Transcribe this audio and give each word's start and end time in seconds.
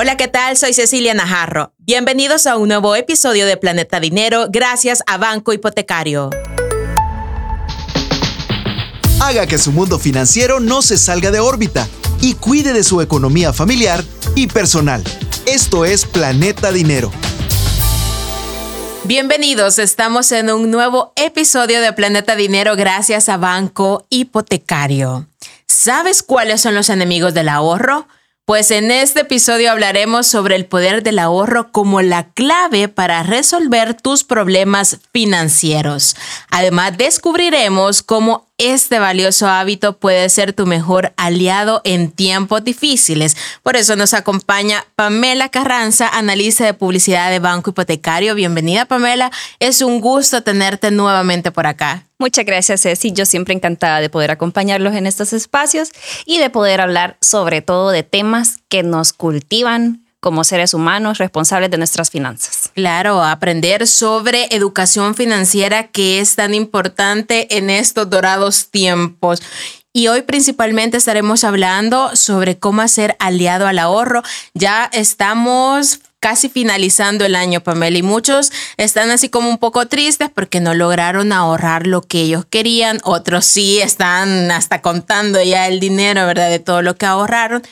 Hola, 0.00 0.16
¿qué 0.16 0.28
tal? 0.28 0.56
Soy 0.56 0.74
Cecilia 0.74 1.12
Najarro. 1.12 1.72
Bienvenidos 1.78 2.46
a 2.46 2.56
un 2.56 2.68
nuevo 2.68 2.94
episodio 2.94 3.46
de 3.46 3.56
Planeta 3.56 3.98
Dinero 3.98 4.46
gracias 4.48 5.02
a 5.08 5.16
Banco 5.18 5.52
Hipotecario. 5.52 6.30
Haga 9.20 9.48
que 9.48 9.58
su 9.58 9.72
mundo 9.72 9.98
financiero 9.98 10.60
no 10.60 10.82
se 10.82 10.96
salga 10.96 11.32
de 11.32 11.40
órbita 11.40 11.88
y 12.20 12.34
cuide 12.34 12.74
de 12.74 12.84
su 12.84 13.00
economía 13.00 13.52
familiar 13.52 14.04
y 14.36 14.46
personal. 14.46 15.02
Esto 15.46 15.84
es 15.84 16.04
Planeta 16.04 16.70
Dinero. 16.70 17.10
Bienvenidos, 19.02 19.80
estamos 19.80 20.30
en 20.30 20.52
un 20.52 20.70
nuevo 20.70 21.12
episodio 21.16 21.80
de 21.80 21.92
Planeta 21.92 22.36
Dinero 22.36 22.76
gracias 22.76 23.28
a 23.28 23.36
Banco 23.36 24.06
Hipotecario. 24.10 25.26
¿Sabes 25.66 26.22
cuáles 26.22 26.60
son 26.60 26.76
los 26.76 26.88
enemigos 26.88 27.34
del 27.34 27.48
ahorro? 27.48 28.06
Pues 28.48 28.70
en 28.70 28.90
este 28.90 29.20
episodio 29.20 29.70
hablaremos 29.70 30.26
sobre 30.26 30.56
el 30.56 30.64
poder 30.64 31.02
del 31.02 31.18
ahorro 31.18 31.70
como 31.70 32.00
la 32.00 32.30
clave 32.32 32.88
para 32.88 33.22
resolver 33.22 33.92
tus 33.92 34.24
problemas 34.24 35.00
financieros. 35.12 36.16
Además, 36.48 36.96
descubriremos 36.96 38.02
cómo 38.02 38.47
este 38.58 38.98
valioso 38.98 39.46
hábito 39.46 39.96
puede 39.96 40.28
ser 40.28 40.52
tu 40.52 40.66
mejor 40.66 41.12
aliado 41.16 41.80
en 41.84 42.10
tiempos 42.10 42.64
difíciles. 42.64 43.36
Por 43.62 43.76
eso 43.76 43.94
nos 43.94 44.14
acompaña 44.14 44.84
Pamela 44.96 45.48
Carranza, 45.48 46.08
analista 46.08 46.64
de 46.64 46.74
publicidad 46.74 47.30
de 47.30 47.38
Banco 47.38 47.70
Hipotecario. 47.70 48.34
Bienvenida, 48.34 48.84
Pamela. 48.84 49.30
Es 49.60 49.80
un 49.80 50.00
gusto 50.00 50.42
tenerte 50.42 50.90
nuevamente 50.90 51.52
por 51.52 51.68
acá. 51.68 52.04
Muchas 52.18 52.44
gracias, 52.44 52.82
Ceci. 52.82 53.12
Yo 53.12 53.26
siempre 53.26 53.54
encantada 53.54 54.00
de 54.00 54.10
poder 54.10 54.32
acompañarlos 54.32 54.94
en 54.94 55.06
estos 55.06 55.32
espacios 55.32 55.90
y 56.26 56.38
de 56.38 56.50
poder 56.50 56.80
hablar 56.80 57.16
sobre 57.20 57.62
todo 57.62 57.90
de 57.90 58.02
temas 58.02 58.58
que 58.68 58.82
nos 58.82 59.12
cultivan 59.12 60.07
como 60.20 60.44
seres 60.44 60.74
humanos 60.74 61.18
responsables 61.18 61.70
de 61.70 61.78
nuestras 61.78 62.10
finanzas. 62.10 62.70
Claro, 62.74 63.22
aprender 63.22 63.86
sobre 63.86 64.54
educación 64.54 65.14
financiera 65.14 65.88
que 65.88 66.20
es 66.20 66.34
tan 66.34 66.54
importante 66.54 67.56
en 67.56 67.70
estos 67.70 68.10
dorados 68.10 68.70
tiempos. 68.70 69.42
Y 69.92 70.08
hoy 70.08 70.22
principalmente 70.22 70.96
estaremos 70.96 71.44
hablando 71.44 72.14
sobre 72.14 72.58
cómo 72.58 72.82
hacer 72.82 73.16
aliado 73.18 73.66
al 73.66 73.78
ahorro. 73.78 74.22
Ya 74.54 74.88
estamos 74.92 76.00
casi 76.20 76.48
finalizando 76.48 77.24
el 77.24 77.34
año, 77.34 77.60
Pamela, 77.60 77.98
y 77.98 78.02
muchos 78.02 78.52
están 78.76 79.10
así 79.10 79.28
como 79.28 79.48
un 79.48 79.58
poco 79.58 79.86
tristes 79.86 80.30
porque 80.34 80.60
no 80.60 80.74
lograron 80.74 81.32
ahorrar 81.32 81.86
lo 81.86 82.02
que 82.02 82.20
ellos 82.22 82.44
querían, 82.48 82.98
otros 83.04 83.44
sí 83.44 83.80
están 83.80 84.50
hasta 84.50 84.82
contando 84.82 85.42
ya 85.42 85.66
el 85.68 85.80
dinero, 85.80 86.26
¿verdad? 86.26 86.50
De 86.50 86.58
todo 86.58 86.82
lo 86.82 86.96
que 86.96 87.06
ahorraron, 87.06 87.62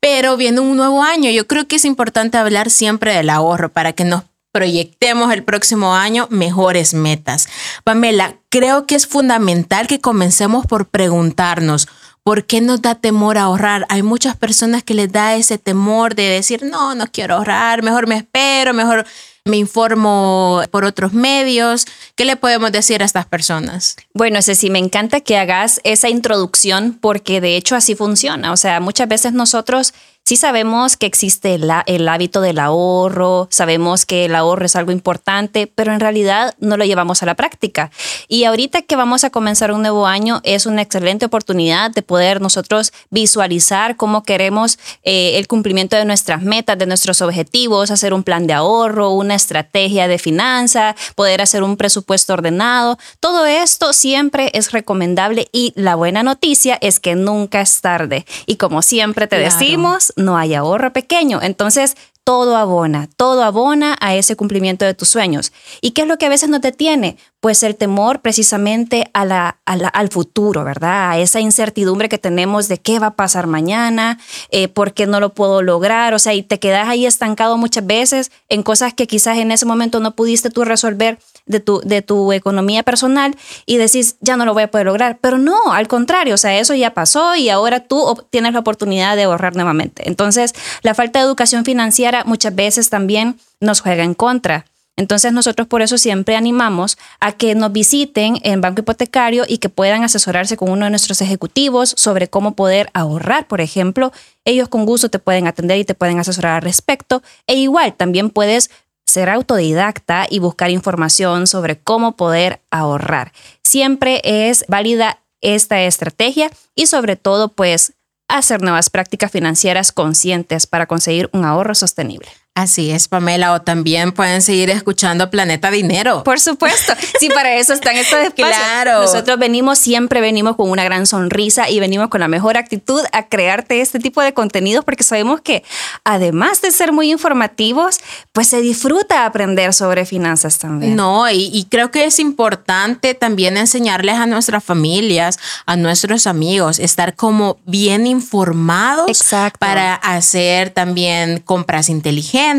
pero 0.00 0.36
viene 0.36 0.60
un 0.60 0.76
nuevo 0.76 1.02
año, 1.02 1.30
yo 1.30 1.46
creo 1.46 1.68
que 1.68 1.76
es 1.76 1.84
importante 1.84 2.38
hablar 2.38 2.70
siempre 2.70 3.14
del 3.14 3.30
ahorro 3.30 3.70
para 3.70 3.92
que 3.92 4.04
nos 4.04 4.24
proyectemos 4.52 5.32
el 5.32 5.44
próximo 5.44 5.94
año 5.94 6.26
mejores 6.30 6.94
metas. 6.94 7.48
Pamela, 7.84 8.36
creo 8.48 8.86
que 8.86 8.96
es 8.96 9.06
fundamental 9.06 9.86
que 9.86 10.00
comencemos 10.00 10.66
por 10.66 10.88
preguntarnos, 10.88 11.88
¿Por 12.30 12.44
qué 12.44 12.60
nos 12.60 12.80
da 12.80 12.94
temor 12.94 13.38
ahorrar? 13.38 13.86
Hay 13.88 14.04
muchas 14.04 14.36
personas 14.36 14.84
que 14.84 14.94
les 14.94 15.10
da 15.10 15.34
ese 15.34 15.58
temor 15.58 16.14
de 16.14 16.28
decir, 16.28 16.62
no, 16.62 16.94
no 16.94 17.08
quiero 17.08 17.34
ahorrar, 17.34 17.82
mejor 17.82 18.06
me 18.06 18.18
espero, 18.18 18.72
mejor 18.72 19.04
me 19.44 19.56
informo 19.56 20.62
por 20.70 20.84
otros 20.84 21.12
medios. 21.12 21.86
¿Qué 22.14 22.24
le 22.24 22.36
podemos 22.36 22.70
decir 22.70 23.02
a 23.02 23.04
estas 23.04 23.26
personas? 23.26 23.96
Bueno, 24.14 24.42
Ceci, 24.42 24.70
me 24.70 24.78
encanta 24.78 25.18
que 25.22 25.38
hagas 25.38 25.80
esa 25.82 26.08
introducción 26.08 26.96
porque 27.00 27.40
de 27.40 27.56
hecho 27.56 27.74
así 27.74 27.96
funciona. 27.96 28.52
O 28.52 28.56
sea, 28.56 28.78
muchas 28.78 29.08
veces 29.08 29.32
nosotros 29.32 29.92
Sí 30.30 30.36
sabemos 30.36 30.96
que 30.96 31.06
existe 31.06 31.54
el, 31.54 32.08
hábito 32.08 32.40
del 32.40 32.60
ahorro, 32.60 33.48
sabemos 33.50 34.06
que 34.06 34.26
el 34.26 34.36
ahorro 34.36 34.64
es 34.64 34.76
algo 34.76 34.92
importante, 34.92 35.66
pero 35.66 35.92
en 35.92 35.98
realidad 35.98 36.54
no 36.60 36.76
lo 36.76 36.84
llevamos 36.84 37.24
a 37.24 37.26
la 37.26 37.34
práctica. 37.34 37.90
Y 38.28 38.44
ahorita 38.44 38.82
que 38.82 38.94
vamos 38.94 39.24
a 39.24 39.30
comenzar 39.30 39.72
un 39.72 39.82
nuevo 39.82 40.06
año 40.06 40.40
es 40.44 40.66
una 40.66 40.82
excelente 40.82 41.26
oportunidad 41.26 41.90
de 41.90 42.02
poder 42.02 42.40
nosotros 42.40 42.92
visualizar 43.10 43.96
cómo 43.96 44.22
queremos 44.22 44.78
eh, 45.02 45.36
el 45.36 45.48
cumplimiento 45.48 45.96
de 45.96 46.04
nuestras 46.04 46.42
metas, 46.42 46.78
de 46.78 46.86
nuestros 46.86 47.22
objetivos, 47.22 47.90
hacer 47.90 48.14
un 48.14 48.22
plan 48.22 48.46
de 48.46 48.52
ahorro, 48.52 49.10
una 49.10 49.34
estrategia 49.34 50.06
de 50.06 50.18
finanza, 50.18 50.94
poder 51.16 51.40
hacer 51.42 51.64
un 51.64 51.76
presupuesto 51.76 52.34
ordenado. 52.34 52.98
Todo 53.18 53.46
esto 53.46 53.92
siempre 53.92 54.52
es 54.54 54.70
recomendable 54.70 55.48
y 55.50 55.72
la 55.74 55.96
buena 55.96 56.22
noticia 56.22 56.78
es 56.80 57.00
que 57.00 57.16
nunca 57.16 57.60
es 57.62 57.80
tarde. 57.80 58.26
Y 58.46 58.58
como 58.58 58.82
siempre 58.82 59.26
te 59.26 59.36
decimos, 59.36 60.12
no 60.20 60.36
hay 60.36 60.54
ahorro 60.54 60.92
pequeño. 60.92 61.40
Entonces, 61.42 61.96
todo 62.24 62.56
abona, 62.56 63.08
todo 63.16 63.42
abona 63.42 63.96
a 64.00 64.14
ese 64.14 64.36
cumplimiento 64.36 64.84
de 64.84 64.94
tus 64.94 65.08
sueños. 65.08 65.52
¿Y 65.80 65.90
qué 65.90 66.02
es 66.02 66.06
lo 66.06 66.16
que 66.16 66.26
a 66.26 66.28
veces 66.28 66.48
nos 66.48 66.60
detiene? 66.60 67.16
Pues 67.40 67.62
el 67.62 67.74
temor 67.74 68.20
precisamente 68.20 69.10
a 69.14 69.24
la, 69.24 69.58
al 69.64 70.08
futuro, 70.10 70.62
¿verdad? 70.62 71.10
A 71.10 71.18
esa 71.18 71.40
incertidumbre 71.40 72.08
que 72.08 72.18
tenemos 72.18 72.68
de 72.68 72.78
qué 72.78 72.98
va 72.98 73.08
a 73.08 73.16
pasar 73.16 73.46
mañana, 73.46 74.20
eh, 74.50 74.68
por 74.68 74.92
qué 74.92 75.06
no 75.06 75.18
lo 75.18 75.34
puedo 75.34 75.62
lograr, 75.62 76.14
o 76.14 76.18
sea, 76.18 76.34
y 76.34 76.42
te 76.42 76.60
quedas 76.60 76.88
ahí 76.88 77.06
estancado 77.06 77.56
muchas 77.56 77.86
veces 77.86 78.30
en 78.48 78.62
cosas 78.62 78.94
que 78.94 79.06
quizás 79.06 79.38
en 79.38 79.50
ese 79.50 79.66
momento 79.66 79.98
no 79.98 80.14
pudiste 80.14 80.50
tú 80.50 80.64
resolver 80.64 81.18
de 81.46 81.60
tu, 81.60 81.80
de 81.80 82.02
tu 82.02 82.32
economía 82.32 82.82
personal 82.82 83.36
y 83.66 83.76
decís, 83.76 84.16
ya 84.20 84.36
no 84.36 84.44
lo 84.44 84.54
voy 84.54 84.64
a 84.64 84.70
poder 84.70 84.86
lograr. 84.86 85.18
Pero 85.20 85.38
no, 85.38 85.72
al 85.72 85.88
contrario, 85.88 86.34
o 86.34 86.38
sea, 86.38 86.58
eso 86.58 86.74
ya 86.74 86.94
pasó 86.94 87.34
y 87.36 87.48
ahora 87.48 87.80
tú 87.80 88.26
tienes 88.30 88.52
la 88.52 88.60
oportunidad 88.60 89.16
de 89.16 89.24
ahorrar 89.24 89.54
nuevamente. 89.54 90.08
Entonces, 90.08 90.54
la 90.82 90.94
falta 90.94 91.18
de 91.18 91.26
educación 91.26 91.64
financiera 91.64 92.24
muchas 92.24 92.54
veces 92.54 92.90
también 92.90 93.38
nos 93.60 93.80
juega 93.80 94.04
en 94.04 94.14
contra. 94.14 94.64
Entonces 95.00 95.32
nosotros 95.32 95.66
por 95.66 95.80
eso 95.80 95.96
siempre 95.96 96.36
animamos 96.36 96.98
a 97.20 97.32
que 97.32 97.54
nos 97.54 97.72
visiten 97.72 98.38
en 98.42 98.60
Banco 98.60 98.82
Hipotecario 98.82 99.44
y 99.48 99.56
que 99.56 99.70
puedan 99.70 100.04
asesorarse 100.04 100.58
con 100.58 100.70
uno 100.70 100.84
de 100.84 100.90
nuestros 100.90 101.22
ejecutivos 101.22 101.94
sobre 101.96 102.28
cómo 102.28 102.54
poder 102.54 102.90
ahorrar, 102.92 103.48
por 103.48 103.62
ejemplo. 103.62 104.12
Ellos 104.44 104.68
con 104.68 104.84
gusto 104.84 105.08
te 105.08 105.18
pueden 105.18 105.46
atender 105.46 105.78
y 105.78 105.86
te 105.86 105.94
pueden 105.94 106.18
asesorar 106.18 106.56
al 106.56 106.62
respecto. 106.62 107.22
E 107.46 107.54
igual, 107.54 107.94
también 107.94 108.28
puedes 108.28 108.70
ser 109.10 109.28
autodidacta 109.28 110.26
y 110.30 110.38
buscar 110.38 110.70
información 110.70 111.46
sobre 111.46 111.78
cómo 111.78 112.16
poder 112.16 112.62
ahorrar. 112.70 113.32
Siempre 113.62 114.20
es 114.24 114.64
válida 114.68 115.20
esta 115.40 115.82
estrategia 115.82 116.50
y 116.74 116.86
sobre 116.86 117.16
todo 117.16 117.48
pues 117.48 117.94
hacer 118.28 118.62
nuevas 118.62 118.90
prácticas 118.90 119.30
financieras 119.30 119.92
conscientes 119.92 120.66
para 120.66 120.86
conseguir 120.86 121.28
un 121.32 121.44
ahorro 121.44 121.74
sostenible. 121.74 122.28
Así 122.60 122.90
es, 122.90 123.08
Pamela, 123.08 123.54
o 123.54 123.62
también 123.62 124.12
pueden 124.12 124.42
seguir 124.42 124.68
escuchando 124.68 125.30
Planeta 125.30 125.70
Dinero. 125.70 126.24
Por 126.24 126.40
supuesto, 126.40 126.92
sí, 127.18 127.30
para 127.30 127.54
eso 127.54 127.72
están 127.72 127.96
estos 127.96 128.18
espacios. 128.22 128.54
Claro. 128.54 129.00
Nosotros 129.00 129.38
venimos, 129.38 129.78
siempre 129.78 130.20
venimos 130.20 130.56
con 130.56 130.68
una 130.68 130.84
gran 130.84 131.06
sonrisa 131.06 131.70
y 131.70 131.80
venimos 131.80 132.08
con 132.08 132.20
la 132.20 132.28
mejor 132.28 132.58
actitud 132.58 133.00
a 133.12 133.28
crearte 133.28 133.80
este 133.80 133.98
tipo 133.98 134.20
de 134.20 134.34
contenidos 134.34 134.84
porque 134.84 135.04
sabemos 135.04 135.40
que 135.40 135.64
además 136.04 136.60
de 136.60 136.70
ser 136.70 136.92
muy 136.92 137.10
informativos, 137.10 137.96
pues 138.32 138.48
se 138.48 138.60
disfruta 138.60 139.24
aprender 139.24 139.72
sobre 139.72 140.04
finanzas 140.04 140.58
también. 140.58 140.96
No, 140.96 141.30
y, 141.30 141.48
y 141.54 141.64
creo 141.64 141.90
que 141.90 142.04
es 142.04 142.18
importante 142.18 143.14
también 143.14 143.56
enseñarles 143.56 144.16
a 144.16 144.26
nuestras 144.26 144.62
familias, 144.62 145.38
a 145.64 145.76
nuestros 145.76 146.26
amigos, 146.26 146.78
estar 146.78 147.16
como 147.16 147.58
bien 147.64 148.06
informados 148.06 149.08
Exacto. 149.08 149.58
para 149.58 149.94
hacer 149.94 150.68
también 150.68 151.40
compras 151.40 151.88
inteligentes 151.88 152.49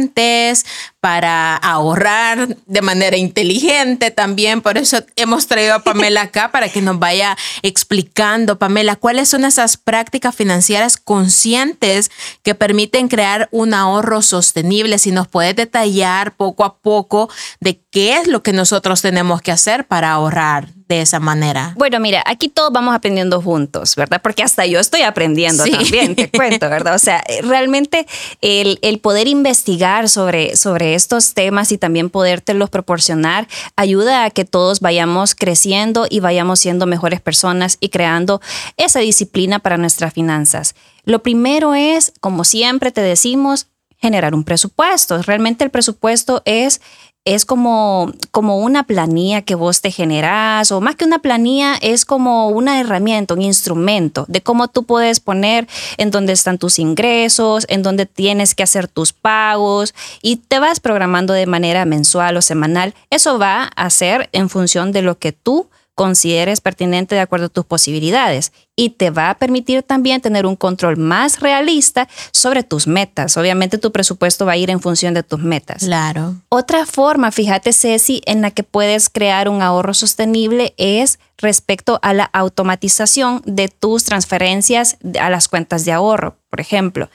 para 1.02 1.56
ahorrar 1.56 2.56
de 2.68 2.82
manera 2.82 3.18
inteligente 3.18 4.12
también. 4.12 4.62
Por 4.62 4.78
eso 4.78 5.04
hemos 5.16 5.48
traído 5.48 5.74
a 5.74 5.80
Pamela 5.84 6.22
acá 6.22 6.52
para 6.52 6.70
que 6.70 6.82
nos 6.82 7.00
vaya 7.00 7.38
explicando, 7.64 8.60
Pamela, 8.60 8.96
cuáles 8.96 9.28
son 9.30 9.44
esas 9.44 9.78
prácticas 9.78 10.36
financieras 10.36 10.98
conscientes 10.98 12.12
que 12.44 12.54
permiten 12.54 13.08
crear 13.08 13.50
un 13.52 13.74
ahorro 13.74 14.22
sostenible. 14.22 15.00
Si 15.00 15.12
nos 15.12 15.28
puedes 15.28 15.56
detallar 15.56 16.36
poco 16.36 16.64
a 16.64 16.78
poco 16.78 17.30
de 17.60 17.80
qué 17.92 18.18
es 18.18 18.28
lo 18.28 18.42
que 18.42 18.54
nosotros 18.54 19.02
tenemos 19.02 19.42
que 19.42 19.52
hacer 19.52 19.86
para 19.86 20.12
ahorrar 20.14 20.70
de 20.88 21.02
esa 21.02 21.20
manera? 21.20 21.74
Bueno, 21.78 22.00
mira, 22.00 22.24
aquí 22.26 22.48
todos 22.48 22.72
vamos 22.72 22.96
aprendiendo 22.96 23.42
juntos, 23.42 23.96
¿verdad? 23.98 24.22
Porque 24.24 24.44
hasta 24.44 24.66
yo 24.66 24.80
estoy 24.80 25.02
aprendiendo 25.02 25.66
también, 25.66 26.16
te 26.16 26.32
cuento, 26.32 26.70
¿verdad? 26.70 26.96
O 26.96 27.00
sea, 27.00 27.22
eh, 27.28 27.42
realmente 27.42 28.08
el, 28.40 28.80
el, 28.82 29.00
poder 29.00 29.28
investigar 29.28 30.08
sobre, 30.08 30.56
sobre 30.56 30.96
estos 30.96 31.34
temas 31.34 31.72
y 31.74 31.78
también 31.78 32.10
podértelos 32.10 32.70
proporcionar 32.70 33.48
ayuda 33.76 34.24
a 34.24 34.30
que 34.30 34.46
todos 34.46 34.80
vayamos 34.80 35.36
creciendo 35.36 36.08
y 36.10 36.22
vayamos 36.22 36.62
siendo 36.62 36.86
mejores 36.88 37.20
personas 37.20 37.78
y 37.82 37.90
creando 37.90 38.42
esa 38.78 39.00
disciplina 39.00 39.60
para 39.60 39.78
nuestras 39.78 40.14
finanzas. 40.14 40.76
Lo 41.04 41.24
primero 41.24 41.74
es, 41.74 42.14
como 42.22 42.46
siempre 42.46 42.92
te 42.92 43.02
decimos, 43.02 43.68
generar 44.02 44.34
un 44.34 44.44
presupuesto. 44.44 45.22
Realmente 45.22 45.64
el 45.64 45.70
presupuesto 45.70 46.42
es 46.46 46.82
es 47.24 47.46
como, 47.46 48.12
como 48.32 48.58
una 48.58 48.84
planilla 48.84 49.44
que 49.44 49.54
vos 49.54 49.82
te 49.82 49.92
generás, 49.92 50.72
o 50.72 50.82
más 50.82 50.96
que 50.96 51.06
una 51.06 51.20
planilla, 51.20 51.76
es 51.76 52.04
como 52.04 52.50
una 52.50 52.80
herramienta, 52.80 53.36
un 53.36 53.44
instrumento 53.44 54.26
de 54.28 54.42
cómo 54.42 54.68
tú 54.68 54.84
puedes 54.84 55.20
poner 55.20 55.68
en 55.98 56.10
dónde 56.10 56.34
están 56.34 56.58
tus 56.58 56.80
ingresos, 56.80 57.66
en 57.70 57.84
dónde 57.84 58.08
tienes 58.08 58.56
que 58.56 58.64
hacer 58.64 58.88
tus 58.88 59.14
pagos 59.14 59.94
y 60.24 60.38
te 60.38 60.60
vas 60.60 60.80
programando 60.80 61.34
de 61.34 61.46
manera 61.46 61.86
mensual 61.86 62.38
o 62.38 62.42
semanal. 62.42 62.96
Eso 63.12 63.38
va 63.38 63.66
a 63.76 63.90
ser 63.92 64.30
en 64.32 64.50
función 64.50 64.92
de 64.92 65.04
lo 65.04 65.20
que 65.20 65.32
tú 65.32 65.68
consideres 66.02 66.62
pertinente 66.62 67.14
de 67.14 67.22
acuerdo 67.22 67.46
a 67.46 67.50
tus 67.50 67.64
posibilidades 67.64 68.54
y 68.76 68.90
te 68.90 69.12
va 69.12 69.30
a 69.30 69.38
permitir 69.38 69.84
también 69.84 70.20
tener 70.20 70.48
un 70.48 70.56
control 70.56 70.98
más 70.98 71.42
realista 71.42 72.10
sobre 72.32 72.64
tus 72.64 72.88
metas. 72.88 73.38
Obviamente 73.38 73.78
tu 73.78 73.92
presupuesto 73.92 74.48
va 74.48 74.54
a 74.54 74.58
ir 74.58 74.72
en 74.72 74.80
función 74.80 75.14
de 75.14 75.22
tus 75.22 75.42
metas. 75.42 75.84
Claro. 75.84 76.38
Otra 76.50 76.88
forma, 76.88 77.32
fíjate 77.32 77.72
Ceci, 77.72 78.24
en 78.26 78.42
la 78.42 78.50
que 78.50 78.64
puedes 78.64 79.10
crear 79.10 79.48
un 79.48 79.62
ahorro 79.62 79.94
sostenible 79.94 80.74
es 80.78 81.20
respecto 81.38 82.00
a 82.02 82.16
la 82.16 82.24
automatización 82.24 83.44
de 83.46 83.68
tus 83.68 84.04
transferencias 84.04 84.98
a 85.20 85.30
las 85.30 85.48
cuentas 85.50 85.86
de 85.86 85.92
ahorro, 85.92 86.36
por 86.50 86.62
ejemplo. 86.62 87.12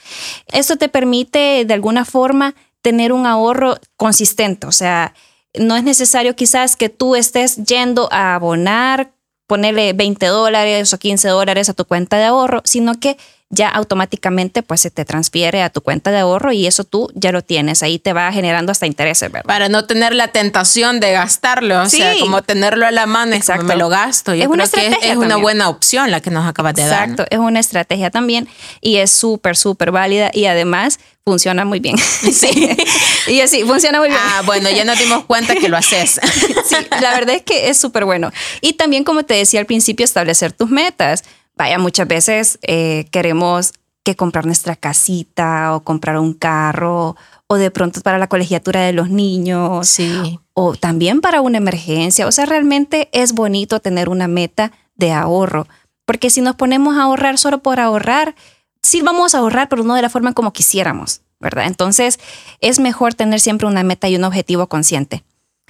Esto 0.52 0.76
te 0.76 0.88
permite 0.88 1.64
de 1.64 1.74
alguna 1.74 2.04
forma 2.04 2.54
tener 2.82 3.12
un 3.12 3.26
ahorro 3.26 3.78
consistente, 3.96 4.68
o 4.68 4.72
sea, 4.72 5.12
no 5.58 5.76
es 5.76 5.84
necesario 5.84 6.36
quizás 6.36 6.76
que 6.76 6.88
tú 6.88 7.16
estés 7.16 7.56
yendo 7.56 8.08
a 8.12 8.34
abonar, 8.34 9.12
ponerle 9.46 9.92
20 9.92 10.26
dólares 10.26 10.92
o 10.92 10.98
15 10.98 11.28
dólares 11.28 11.68
a 11.68 11.74
tu 11.74 11.84
cuenta 11.84 12.18
de 12.18 12.24
ahorro, 12.24 12.62
sino 12.64 12.98
que 12.98 13.16
ya 13.48 13.68
automáticamente 13.68 14.62
pues 14.62 14.80
se 14.80 14.90
te 14.90 15.04
transfiere 15.04 15.62
a 15.62 15.70
tu 15.70 15.80
cuenta 15.80 16.10
de 16.10 16.18
ahorro 16.18 16.52
y 16.52 16.66
eso 16.66 16.82
tú 16.82 17.10
ya 17.14 17.30
lo 17.30 17.42
tienes, 17.42 17.82
ahí 17.82 17.98
te 17.98 18.12
va 18.12 18.32
generando 18.32 18.72
hasta 18.72 18.86
intereses, 18.86 19.30
¿verdad? 19.30 19.46
Para 19.46 19.68
no 19.68 19.84
tener 19.84 20.14
la 20.14 20.28
tentación 20.28 20.98
de 20.98 21.12
gastarlo, 21.12 21.82
o 21.82 21.88
sea, 21.88 22.14
como 22.18 22.42
tenerlo 22.42 22.86
a 22.86 22.90
la 22.90 23.06
mano 23.06 23.34
Exacto. 23.34 23.64
me 23.64 23.76
lo 23.76 23.88
gasto. 23.88 24.34
Yo 24.34 24.42
es 24.42 24.70
creo 24.70 24.70
que 24.70 25.10
es, 25.10 25.16
una 25.16 25.36
buena 25.36 25.68
opción 25.68 26.10
la 26.10 26.20
que 26.20 26.30
nos 26.30 26.46
acabas 26.46 26.74
de 26.74 26.86
dar. 26.86 27.08
Exacto, 27.08 27.24
es 27.30 27.38
una 27.38 27.60
estrategia 27.60 28.10
también 28.10 28.48
y 28.80 28.96
es 28.96 29.12
súper, 29.12 29.56
súper 29.56 29.92
válida 29.92 30.30
y 30.34 30.46
además 30.46 30.98
funciona 31.26 31.64
muy 31.64 31.80
bien. 31.80 31.96
Sí. 32.32 32.76
y 33.28 33.40
así, 33.40 33.62
funciona 33.62 33.98
muy 33.98 34.08
bien. 34.08 34.20
Ah, 34.22 34.42
bueno, 34.44 34.68
ya 34.70 34.84
nos 34.84 34.98
dimos 34.98 35.24
cuenta 35.24 35.54
que 35.54 35.68
lo 35.68 35.76
haces. 35.76 36.20
sí, 36.66 36.76
la 37.00 37.12
verdad 37.12 37.36
es 37.36 37.42
que 37.42 37.68
es 37.68 37.78
súper 37.78 38.04
bueno. 38.04 38.30
Y 38.60 38.74
también, 38.74 39.04
como 39.04 39.24
te 39.24 39.34
decía 39.34 39.60
al 39.60 39.66
principio, 39.66 40.04
establecer 40.04 40.52
tus 40.52 40.70
metas 40.70 41.24
vaya, 41.56 41.78
muchas 41.78 42.06
veces 42.06 42.58
eh, 42.62 43.06
queremos 43.10 43.72
que 44.04 44.14
comprar 44.14 44.46
nuestra 44.46 44.76
casita 44.76 45.74
o 45.74 45.82
comprar 45.82 46.18
un 46.18 46.32
carro 46.32 47.16
o 47.48 47.56
de 47.56 47.72
pronto 47.72 48.00
para 48.02 48.18
la 48.18 48.28
colegiatura 48.28 48.82
de 48.82 48.92
los 48.92 49.10
niños 49.10 49.88
sí. 49.88 50.38
o 50.54 50.76
también 50.76 51.20
para 51.20 51.40
una 51.40 51.58
emergencia. 51.58 52.26
O 52.28 52.32
sea, 52.32 52.46
realmente 52.46 53.08
es 53.12 53.32
bonito 53.32 53.80
tener 53.80 54.08
una 54.08 54.28
meta 54.28 54.70
de 54.94 55.12
ahorro, 55.12 55.66
porque 56.04 56.30
si 56.30 56.40
nos 56.40 56.54
ponemos 56.54 56.96
a 56.96 57.02
ahorrar 57.02 57.36
solo 57.36 57.62
por 57.62 57.80
ahorrar, 57.80 58.36
sí 58.80 59.02
vamos 59.02 59.34
a 59.34 59.38
ahorrar, 59.38 59.68
pero 59.68 59.82
no 59.82 59.94
de 59.94 60.02
la 60.02 60.08
forma 60.08 60.32
como 60.32 60.52
quisiéramos, 60.52 61.22
¿verdad? 61.40 61.66
Entonces, 61.66 62.20
es 62.60 62.78
mejor 62.78 63.14
tener 63.14 63.40
siempre 63.40 63.66
una 63.66 63.82
meta 63.82 64.08
y 64.08 64.16
un 64.16 64.24
objetivo 64.24 64.68
consciente. 64.68 65.24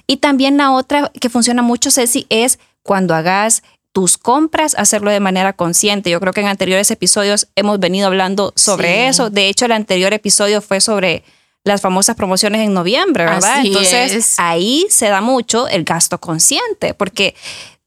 Y 0.05 0.17
también 0.17 0.57
la 0.57 0.71
otra 0.71 1.11
que 1.19 1.29
funciona 1.29 1.61
mucho, 1.63 1.91
Ceci, 1.91 2.27
es 2.29 2.59
cuando 2.83 3.15
hagas 3.15 3.63
tus 3.97 4.19
compras, 4.19 4.75
hacerlo 4.77 5.09
de 5.09 5.19
manera 5.19 5.53
consciente. 5.53 6.11
Yo 6.11 6.19
creo 6.19 6.31
que 6.31 6.41
en 6.41 6.45
anteriores 6.45 6.91
episodios 6.91 7.47
hemos 7.55 7.79
venido 7.79 8.05
hablando 8.05 8.53
sobre 8.55 9.07
eso. 9.07 9.31
De 9.31 9.49
hecho, 9.49 9.65
el 9.65 9.71
anterior 9.71 10.13
episodio 10.13 10.61
fue 10.61 10.81
sobre 10.81 11.23
las 11.63 11.81
famosas 11.81 12.15
promociones 12.15 12.61
en 12.61 12.75
noviembre, 12.75 13.25
¿verdad? 13.25 13.65
Entonces, 13.65 14.35
ahí 14.37 14.85
se 14.91 15.07
da 15.07 15.19
mucho 15.21 15.67
el 15.67 15.83
gasto 15.83 16.19
consciente, 16.19 16.93
porque 16.93 17.33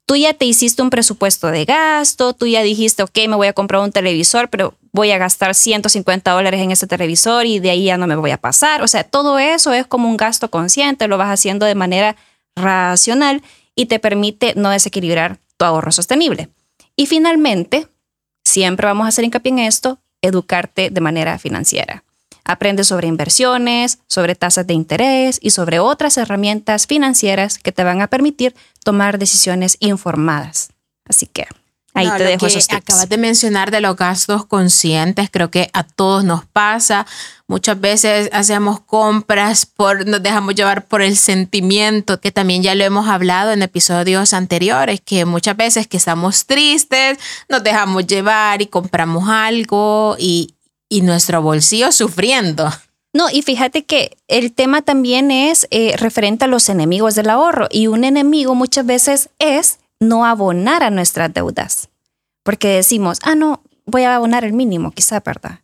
tú 0.04 0.16
ya 0.16 0.34
te 0.34 0.46
hiciste 0.46 0.82
un 0.82 0.90
presupuesto 0.90 1.46
de 1.52 1.64
gasto, 1.64 2.32
tú 2.32 2.48
ya 2.48 2.64
dijiste, 2.64 3.04
ok, 3.04 3.16
me 3.28 3.36
voy 3.36 3.46
a 3.46 3.52
comprar 3.52 3.80
un 3.80 3.92
televisor, 3.92 4.50
pero 4.50 4.74
voy 4.90 5.12
a 5.12 5.18
gastar 5.18 5.54
150 5.54 6.28
dólares 6.28 6.60
en 6.60 6.72
ese 6.72 6.88
televisor 6.88 7.46
y 7.46 7.60
de 7.60 7.70
ahí 7.70 7.84
ya 7.84 7.98
no 7.98 8.08
me 8.08 8.16
voy 8.16 8.32
a 8.32 8.36
pasar. 8.36 8.82
O 8.82 8.88
sea, 8.88 9.04
todo 9.04 9.38
eso 9.38 9.72
es 9.72 9.86
como 9.86 10.08
un 10.08 10.16
gasto 10.16 10.50
consciente, 10.50 11.06
lo 11.06 11.18
vas 11.18 11.28
haciendo 11.28 11.66
de 11.66 11.76
manera 11.76 12.16
racional 12.56 13.44
y 13.76 13.86
te 13.86 14.00
permite 14.00 14.54
no 14.56 14.70
desequilibrar 14.70 15.38
ahorro 15.64 15.92
sostenible. 15.92 16.50
Y 16.96 17.06
finalmente, 17.06 17.88
siempre 18.44 18.86
vamos 18.86 19.06
a 19.06 19.08
hacer 19.08 19.24
hincapié 19.24 19.52
en 19.52 19.58
esto, 19.60 19.98
educarte 20.22 20.90
de 20.90 21.00
manera 21.00 21.38
financiera. 21.38 22.04
Aprende 22.44 22.84
sobre 22.84 23.06
inversiones, 23.06 24.00
sobre 24.08 24.34
tasas 24.34 24.66
de 24.66 24.74
interés 24.74 25.38
y 25.40 25.50
sobre 25.50 25.78
otras 25.78 26.18
herramientas 26.18 26.86
financieras 26.86 27.58
que 27.58 27.72
te 27.72 27.84
van 27.84 28.02
a 28.02 28.08
permitir 28.08 28.54
tomar 28.82 29.18
decisiones 29.18 29.76
informadas. 29.80 30.70
Así 31.04 31.26
que 31.26 31.46
Ahí 31.94 32.08
te 32.16 32.24
dejo 32.24 32.46
esos 32.46 32.66
tips. 32.68 32.82
Acabas 32.82 33.08
de 33.08 33.18
mencionar 33.18 33.70
de 33.70 33.80
los 33.80 33.96
gastos 33.96 34.46
conscientes, 34.46 35.28
creo 35.30 35.50
que 35.50 35.70
a 35.72 35.82
todos 35.82 36.24
nos 36.24 36.44
pasa. 36.44 37.06
Muchas 37.48 37.80
veces 37.80 38.30
hacemos 38.32 38.80
compras 38.80 39.66
por, 39.66 40.06
nos 40.06 40.22
dejamos 40.22 40.54
llevar 40.54 40.86
por 40.86 41.02
el 41.02 41.16
sentimiento, 41.16 42.20
que 42.20 42.30
también 42.30 42.62
ya 42.62 42.74
lo 42.76 42.84
hemos 42.84 43.08
hablado 43.08 43.50
en 43.52 43.62
episodios 43.62 44.32
anteriores, 44.34 45.00
que 45.00 45.24
muchas 45.24 45.56
veces 45.56 45.88
que 45.88 45.96
estamos 45.96 46.46
tristes, 46.46 47.18
nos 47.48 47.64
dejamos 47.64 48.06
llevar 48.06 48.62
y 48.62 48.66
compramos 48.66 49.28
algo 49.28 50.16
y, 50.18 50.54
y 50.88 51.02
nuestro 51.02 51.42
bolsillo 51.42 51.90
sufriendo. 51.90 52.70
No, 53.12 53.28
y 53.28 53.42
fíjate 53.42 53.84
que 53.84 54.16
el 54.28 54.52
tema 54.52 54.82
también 54.82 55.32
es 55.32 55.66
eh, 55.70 55.96
referente 55.96 56.44
a 56.44 56.48
los 56.48 56.68
enemigos 56.68 57.16
del 57.16 57.30
ahorro 57.30 57.66
y 57.68 57.88
un 57.88 58.04
enemigo 58.04 58.54
muchas 58.54 58.86
veces 58.86 59.30
es 59.40 59.80
no 60.00 60.24
abonar 60.24 60.82
a 60.82 60.90
nuestras 60.90 61.32
deudas. 61.32 61.88
Porque 62.42 62.68
decimos, 62.68 63.18
ah, 63.22 63.34
no, 63.34 63.62
voy 63.86 64.02
a 64.02 64.16
abonar 64.16 64.44
el 64.44 64.54
mínimo, 64.54 64.90
quizá, 64.92 65.20
¿verdad? 65.20 65.60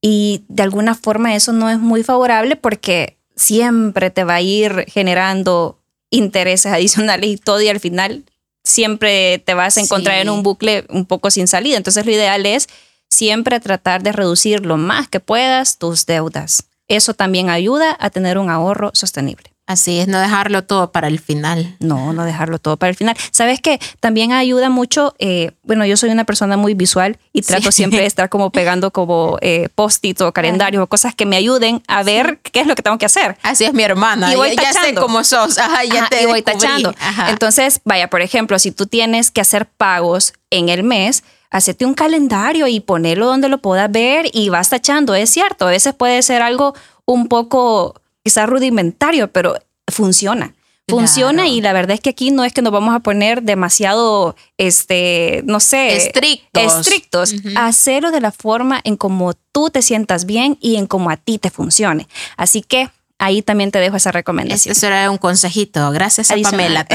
Y 0.00 0.44
de 0.48 0.62
alguna 0.62 0.94
forma 0.94 1.34
eso 1.34 1.52
no 1.52 1.70
es 1.70 1.78
muy 1.78 2.02
favorable 2.02 2.56
porque 2.56 3.18
siempre 3.36 4.10
te 4.10 4.24
va 4.24 4.36
a 4.36 4.40
ir 4.40 4.86
generando 4.88 5.78
intereses 6.10 6.72
adicionales 6.72 7.30
y 7.30 7.36
todo 7.36 7.60
y 7.60 7.68
al 7.68 7.80
final 7.80 8.24
siempre 8.62 9.38
te 9.38 9.54
vas 9.54 9.76
a 9.76 9.80
encontrar 9.80 10.18
en 10.18 10.30
un 10.30 10.42
bucle 10.42 10.84
un 10.88 11.06
poco 11.06 11.30
sin 11.30 11.48
salida. 11.48 11.76
Entonces 11.76 12.04
lo 12.06 12.12
ideal 12.12 12.46
es 12.46 12.68
siempre 13.10 13.60
tratar 13.60 14.02
de 14.02 14.12
reducir 14.12 14.64
lo 14.66 14.76
más 14.76 15.08
que 15.08 15.20
puedas 15.20 15.78
tus 15.78 16.06
deudas. 16.06 16.64
Eso 16.88 17.14
también 17.14 17.48
ayuda 17.48 17.96
a 17.98 18.10
tener 18.10 18.38
un 18.38 18.50
ahorro 18.50 18.90
sostenible. 18.92 19.53
Así 19.66 19.98
es, 19.98 20.08
no 20.08 20.20
dejarlo 20.20 20.62
todo 20.62 20.92
para 20.92 21.08
el 21.08 21.18
final. 21.18 21.74
No, 21.80 22.12
no 22.12 22.24
dejarlo 22.24 22.58
todo 22.58 22.76
para 22.76 22.90
el 22.90 22.96
final. 22.96 23.16
Sabes 23.30 23.62
que 23.62 23.80
también 23.98 24.32
ayuda 24.32 24.68
mucho, 24.68 25.14
eh, 25.18 25.52
bueno, 25.62 25.86
yo 25.86 25.96
soy 25.96 26.10
una 26.10 26.24
persona 26.24 26.58
muy 26.58 26.74
visual 26.74 27.18
y 27.32 27.40
trato 27.40 27.72
siempre 27.72 28.00
de 28.00 28.06
estar 28.06 28.28
como 28.28 28.50
pegando 28.50 28.90
como 28.90 29.38
eh, 29.40 29.70
post-its 29.74 30.20
o 30.20 30.32
calendarios 30.32 30.82
o 30.82 30.86
cosas 30.86 31.14
que 31.14 31.24
me 31.24 31.36
ayuden 31.36 31.82
a 31.88 32.02
ver 32.02 32.40
qué 32.42 32.60
es 32.60 32.66
lo 32.66 32.74
que 32.74 32.82
tengo 32.82 32.98
que 32.98 33.06
hacer. 33.06 33.38
Así 33.42 33.64
es 33.64 33.72
mi 33.72 33.82
hermana. 33.82 34.30
Y 34.30 34.36
voy 34.36 34.50
ya, 34.50 34.64
tachando. 34.64 34.88
sé 34.88 34.94
cómo 34.94 35.24
sos. 35.24 35.56
Ajá, 35.56 35.82
ya 35.84 36.08
te 36.10 36.22
y 36.22 36.26
voy 36.26 36.42
tachando. 36.42 36.94
Entonces, 37.28 37.80
vaya, 37.84 38.10
por 38.10 38.20
ejemplo, 38.20 38.58
si 38.58 38.70
tú 38.70 38.86
tienes 38.86 39.30
que 39.30 39.40
hacer 39.40 39.64
pagos 39.64 40.34
en 40.50 40.68
el 40.68 40.82
mes, 40.82 41.24
hacete 41.48 41.86
un 41.86 41.94
calendario 41.94 42.66
y 42.66 42.80
ponelo 42.80 43.26
donde 43.26 43.48
lo 43.48 43.58
puedas 43.58 43.90
ver 43.90 44.26
y 44.34 44.50
vas 44.50 44.68
tachando. 44.68 45.14
Es 45.14 45.30
cierto, 45.30 45.66
a 45.66 45.70
veces 45.70 45.94
puede 45.94 46.20
ser 46.20 46.42
algo 46.42 46.74
un 47.06 47.28
poco 47.28 47.94
quizás 48.24 48.48
rudimentario, 48.48 49.30
pero 49.30 49.56
funciona. 49.86 50.54
Funciona 50.86 51.48
y 51.48 51.62
la 51.62 51.72
verdad 51.72 51.94
es 51.94 52.00
que 52.00 52.10
aquí 52.10 52.30
no 52.30 52.44
es 52.44 52.52
que 52.52 52.60
nos 52.60 52.72
vamos 52.72 52.94
a 52.94 53.00
poner 53.00 53.42
demasiado, 53.42 54.36
este, 54.58 55.42
no 55.46 55.58
sé, 55.58 55.96
estrictos. 55.96 56.80
Estrictos. 56.80 57.34
Hacerlo 57.56 58.10
de 58.10 58.20
la 58.20 58.32
forma 58.32 58.82
en 58.84 58.96
como 58.96 59.32
tú 59.32 59.70
te 59.70 59.80
sientas 59.80 60.26
bien 60.26 60.58
y 60.60 60.76
en 60.76 60.86
como 60.86 61.08
a 61.08 61.16
ti 61.16 61.38
te 61.38 61.48
funcione. 61.48 62.06
Así 62.36 62.60
que 62.60 62.90
ahí 63.18 63.40
también 63.40 63.70
te 63.70 63.78
dejo 63.78 63.96
esa 63.96 64.12
recomendación. 64.12 64.72
Este 64.72 64.86
será 64.86 65.10
un 65.10 65.16
consejito. 65.16 65.90
Gracias 65.90 66.30
a 66.30 66.36
Pamela. 66.36 66.86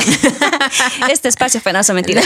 este 1.12 1.28
espacio 1.28 1.60
fue 1.60 1.74
no 1.74 1.82
mentira. 1.94 2.22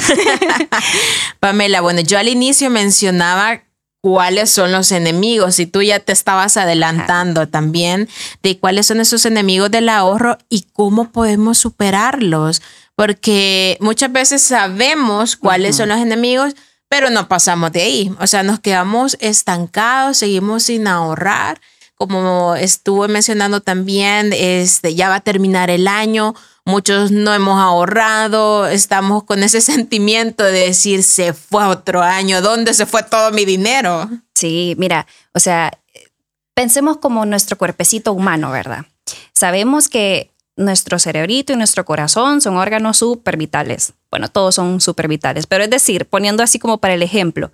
Pamela, 1.39 1.79
bueno, 1.79 2.01
yo 2.01 2.19
al 2.19 2.27
inicio 2.27 2.69
mencionaba 2.69 3.63
cuáles 4.03 4.49
son 4.49 4.73
los 4.73 4.91
enemigos. 4.91 5.59
Y 5.59 5.65
tú 5.65 5.81
ya 5.81 5.97
te 5.99 6.11
estabas 6.11 6.57
adelantando 6.57 7.47
también 7.47 8.09
de 8.43 8.59
cuáles 8.59 8.87
son 8.87 8.99
esos 8.99 9.25
enemigos 9.25 9.71
del 9.71 9.87
ahorro 9.87 10.37
y 10.49 10.65
cómo 10.73 11.09
podemos 11.13 11.57
superarlos, 11.57 12.61
porque 12.95 13.77
muchas 13.79 14.11
veces 14.11 14.41
sabemos 14.41 15.37
cuáles 15.37 15.77
son 15.77 15.87
los 15.87 15.99
enemigos, 15.99 16.53
pero 16.89 17.09
no 17.11 17.29
pasamos 17.29 17.71
de 17.71 17.81
ahí, 17.81 18.15
o 18.19 18.27
sea, 18.27 18.43
nos 18.43 18.59
quedamos 18.59 19.15
estancados, 19.21 20.17
seguimos 20.17 20.63
sin 20.63 20.85
ahorrar, 20.85 21.61
como 21.95 22.55
estuve 22.55 23.07
mencionando 23.07 23.61
también, 23.61 24.33
este 24.33 24.95
ya 24.95 25.07
va 25.07 25.15
a 25.15 25.21
terminar 25.21 25.69
el 25.69 25.87
año, 25.87 26.35
muchos 26.65 27.11
no 27.11 27.33
hemos 27.33 27.59
ahorrado, 27.59 28.67
estamos 28.67 29.23
con 29.23 29.43
ese 29.43 29.61
sentimiento 29.61 30.43
de 30.43 30.67
decir, 30.67 31.03
se 31.03 31.33
fue 31.33 31.65
otro 31.65 32.01
año, 32.01 32.41
¿dónde 32.41 32.73
se 32.73 32.85
fue 32.85 33.03
todo 33.03 33.31
mi 33.31 33.45
dinero? 33.45 34.09
Sí, 34.33 34.75
mira, 34.77 35.07
o 35.33 35.39
sea, 35.39 35.71
pensemos 36.53 36.97
como 36.97 37.25
nuestro 37.25 37.57
cuerpecito 37.57 38.13
humano, 38.13 38.51
¿verdad? 38.51 38.85
Sabemos 39.33 39.89
que 39.89 40.31
nuestro 40.55 40.99
cerebrito 40.99 41.53
y 41.53 41.55
nuestro 41.55 41.83
corazón 41.83 42.39
son 42.41 42.57
órganos 42.57 42.97
súper 42.97 43.37
vitales. 43.37 43.93
Bueno, 44.11 44.29
todos 44.29 44.55
son 44.55 44.79
súper 44.81 45.07
vitales, 45.07 45.47
pero 45.47 45.63
es 45.63 45.69
decir, 45.69 46.05
poniendo 46.05 46.43
así 46.43 46.59
como 46.59 46.77
para 46.77 46.93
el 46.93 47.01
ejemplo, 47.01 47.51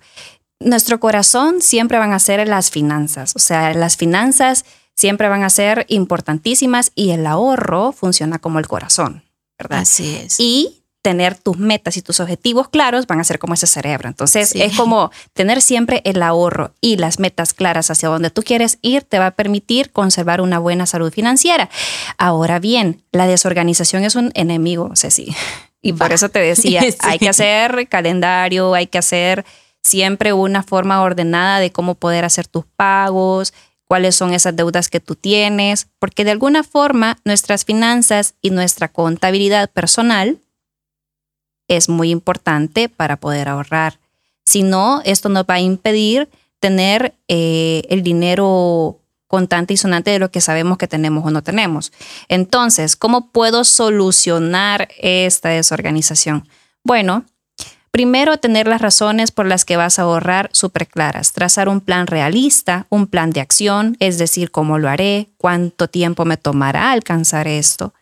nuestro 0.60 1.00
corazón 1.00 1.62
siempre 1.62 1.98
van 1.98 2.12
a 2.12 2.18
ser 2.18 2.46
las 2.46 2.70
finanzas, 2.70 3.34
o 3.34 3.38
sea, 3.38 3.72
las 3.72 3.96
finanzas 3.96 4.66
siempre 5.00 5.30
van 5.30 5.42
a 5.44 5.48
ser 5.48 5.86
importantísimas 5.88 6.92
y 6.94 7.12
el 7.12 7.26
ahorro 7.26 7.90
funciona 7.90 8.38
como 8.38 8.58
el 8.58 8.68
corazón, 8.68 9.24
¿verdad? 9.58 9.78
Así 9.78 10.14
es. 10.14 10.38
Y 10.38 10.82
tener 11.00 11.34
tus 11.36 11.56
metas 11.56 11.96
y 11.96 12.02
tus 12.02 12.20
objetivos 12.20 12.68
claros 12.68 13.06
van 13.06 13.18
a 13.18 13.24
ser 13.24 13.38
como 13.38 13.54
ese 13.54 13.66
cerebro. 13.66 14.10
Entonces 14.10 14.54
es 14.54 14.76
como 14.76 15.10
tener 15.32 15.62
siempre 15.62 16.02
el 16.04 16.22
ahorro 16.22 16.74
y 16.82 16.98
las 16.98 17.18
metas 17.18 17.54
claras 17.54 17.90
hacia 17.90 18.10
donde 18.10 18.28
tú 18.28 18.42
quieres 18.42 18.78
ir 18.82 19.02
te 19.04 19.18
va 19.18 19.28
a 19.28 19.30
permitir 19.30 19.90
conservar 19.90 20.42
una 20.42 20.58
buena 20.58 20.84
salud 20.84 21.10
financiera. 21.10 21.70
Ahora 22.18 22.58
bien, 22.58 23.02
la 23.10 23.26
desorganización 23.26 24.04
es 24.04 24.16
un 24.16 24.30
enemigo, 24.34 24.90
Ceci. 24.94 25.34
Y 25.82 25.94
por 25.94 26.12
eso 26.12 26.28
te 26.28 26.40
decía, 26.40 26.82
hay 27.00 27.18
que 27.18 27.30
hacer 27.30 27.88
calendario, 27.88 28.74
hay 28.74 28.86
que 28.86 28.98
hacer 28.98 29.46
siempre 29.82 30.34
una 30.34 30.62
forma 30.62 31.00
ordenada 31.00 31.58
de 31.58 31.72
cómo 31.72 31.94
poder 31.94 32.26
hacer 32.26 32.46
tus 32.46 32.66
pagos, 32.76 33.54
cuáles 33.90 34.14
son 34.14 34.32
esas 34.32 34.54
deudas 34.54 34.88
que 34.88 35.00
tú 35.00 35.16
tienes, 35.16 35.88
porque 35.98 36.24
de 36.24 36.30
alguna 36.30 36.62
forma 36.62 37.18
nuestras 37.24 37.64
finanzas 37.64 38.34
y 38.40 38.50
nuestra 38.50 38.86
contabilidad 38.86 39.68
personal 39.68 40.38
es 41.66 41.88
muy 41.88 42.10
importante 42.10 42.88
para 42.88 43.16
poder 43.16 43.48
ahorrar. 43.48 43.98
Si 44.44 44.62
no, 44.62 45.02
esto 45.04 45.28
nos 45.28 45.42
va 45.42 45.54
a 45.54 45.60
impedir 45.60 46.28
tener 46.60 47.16
eh, 47.26 47.82
el 47.88 48.04
dinero 48.04 49.00
contante 49.26 49.74
y 49.74 49.76
sonante 49.76 50.12
de 50.12 50.20
lo 50.20 50.30
que 50.30 50.40
sabemos 50.40 50.78
que 50.78 50.86
tenemos 50.86 51.26
o 51.26 51.32
no 51.32 51.42
tenemos. 51.42 51.90
Entonces, 52.28 52.94
¿cómo 52.94 53.32
puedo 53.32 53.64
solucionar 53.64 54.86
esta 55.00 55.48
desorganización? 55.48 56.48
Bueno, 56.84 57.24
primero 57.90 58.36
tener 58.38 58.66
las 58.66 58.80
razones 58.80 59.30
por 59.30 59.46
las 59.46 59.64
que 59.64 59.76
vas 59.76 59.98
a 59.98 60.02
ahorrar 60.02 60.50
súper 60.52 60.86
claras, 60.86 61.32
trazar 61.32 61.68
un 61.68 61.80
plan 61.80 62.06
realista, 62.06 62.86
un 62.88 63.06
plan 63.06 63.30
de 63.30 63.40
acción, 63.40 63.96
es 64.00 64.18
decir, 64.18 64.50
cómo 64.50 64.78
lo 64.78 64.88
haré, 64.88 65.28
cuánto 65.36 65.88
tiempo 65.88 66.24
me 66.24 66.36
tomará 66.36 66.92
alcanzar 66.92 67.48
esto, 67.48 67.92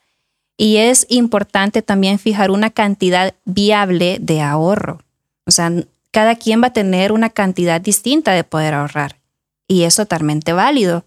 y 0.61 0.79
es 0.79 1.07
importante 1.09 1.83
también 1.83 2.19
fijar 2.19 2.51
una 2.51 2.71
cantidad 2.71 3.33
viable 3.45 4.19
de 4.21 4.43
ahorro. 4.43 5.03
O 5.47 5.53
sea, 5.53 5.73
cada 6.11 6.35
quien 6.35 6.61
va 6.61 6.67
a 6.67 6.73
tener 6.73 7.13
una 7.13 7.31
cantidad 7.31 7.81
distinta 7.81 8.33
de 8.33 8.43
poder 8.43 8.75
ahorrar. 8.75 9.21
Y 9.69 9.85
es 9.85 9.95
totalmente 9.95 10.53
válido. 10.53 11.05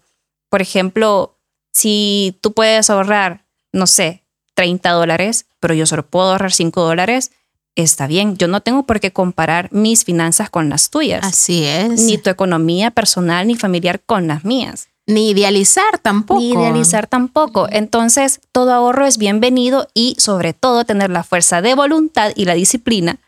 Por 0.48 0.62
ejemplo, 0.62 1.36
si 1.70 2.38
tú 2.40 2.54
puedes 2.54 2.88
ahorrar, 2.88 3.44
no 3.72 3.86
sé, 3.86 4.22
30 4.54 4.90
dólares, 4.90 5.44
pero 5.60 5.74
yo 5.74 5.84
solo 5.84 6.06
puedo 6.06 6.32
ahorrar 6.32 6.52
5 6.52 6.82
dólares, 6.82 7.32
está 7.76 8.06
bien. 8.06 8.36
Yo 8.36 8.48
no 8.48 8.60
tengo 8.60 8.84
por 8.84 9.00
qué 9.00 9.12
comparar 9.12 9.68
mis 9.72 10.04
finanzas 10.04 10.50
con 10.50 10.68
las 10.68 10.90
tuyas. 10.90 11.24
Así 11.24 11.64
es. 11.64 12.02
Ni 12.02 12.18
tu 12.18 12.30
economía 12.30 12.90
personal 12.90 13.46
ni 13.46 13.56
familiar 13.56 14.00
con 14.00 14.26
las 14.26 14.44
mías. 14.44 14.88
Ni 15.06 15.30
idealizar 15.30 15.98
tampoco. 15.98 16.40
Ni 16.40 16.52
idealizar 16.52 17.06
tampoco. 17.06 17.66
Entonces, 17.70 18.40
todo 18.52 18.72
ahorro 18.72 19.06
es 19.06 19.18
bienvenido 19.18 19.88
y 19.94 20.14
sobre 20.18 20.52
todo 20.52 20.84
tener 20.84 21.10
la 21.10 21.24
fuerza 21.24 21.60
de 21.60 21.74
voluntad 21.74 22.32
y 22.36 22.44
la 22.44 22.54
disciplina 22.54 23.18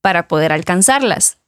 para 0.00 0.28
poder 0.28 0.52
alcanzarlas. 0.52 1.38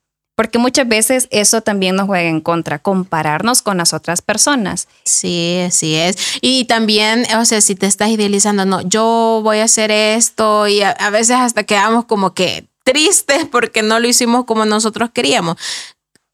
Porque 0.40 0.58
muchas 0.58 0.88
veces 0.88 1.28
eso 1.30 1.60
también 1.60 1.96
nos 1.96 2.06
juega 2.06 2.30
en 2.30 2.40
contra, 2.40 2.78
compararnos 2.78 3.60
con 3.60 3.76
las 3.76 3.92
otras 3.92 4.22
personas. 4.22 4.88
Sí, 5.04 5.58
así 5.66 5.96
es. 5.96 6.16
Y 6.40 6.64
también, 6.64 7.26
o 7.38 7.44
sea, 7.44 7.60
si 7.60 7.74
te 7.74 7.84
estás 7.84 8.08
idealizando, 8.08 8.64
no, 8.64 8.80
yo 8.80 9.42
voy 9.44 9.58
a 9.58 9.64
hacer 9.64 9.90
esto 9.90 10.66
y 10.66 10.80
a, 10.80 10.92
a 10.92 11.10
veces 11.10 11.36
hasta 11.36 11.64
quedamos 11.64 12.06
como 12.06 12.32
que 12.32 12.64
tristes 12.84 13.44
porque 13.52 13.82
no 13.82 14.00
lo 14.00 14.08
hicimos 14.08 14.46
como 14.46 14.64
nosotros 14.64 15.10
queríamos 15.12 15.58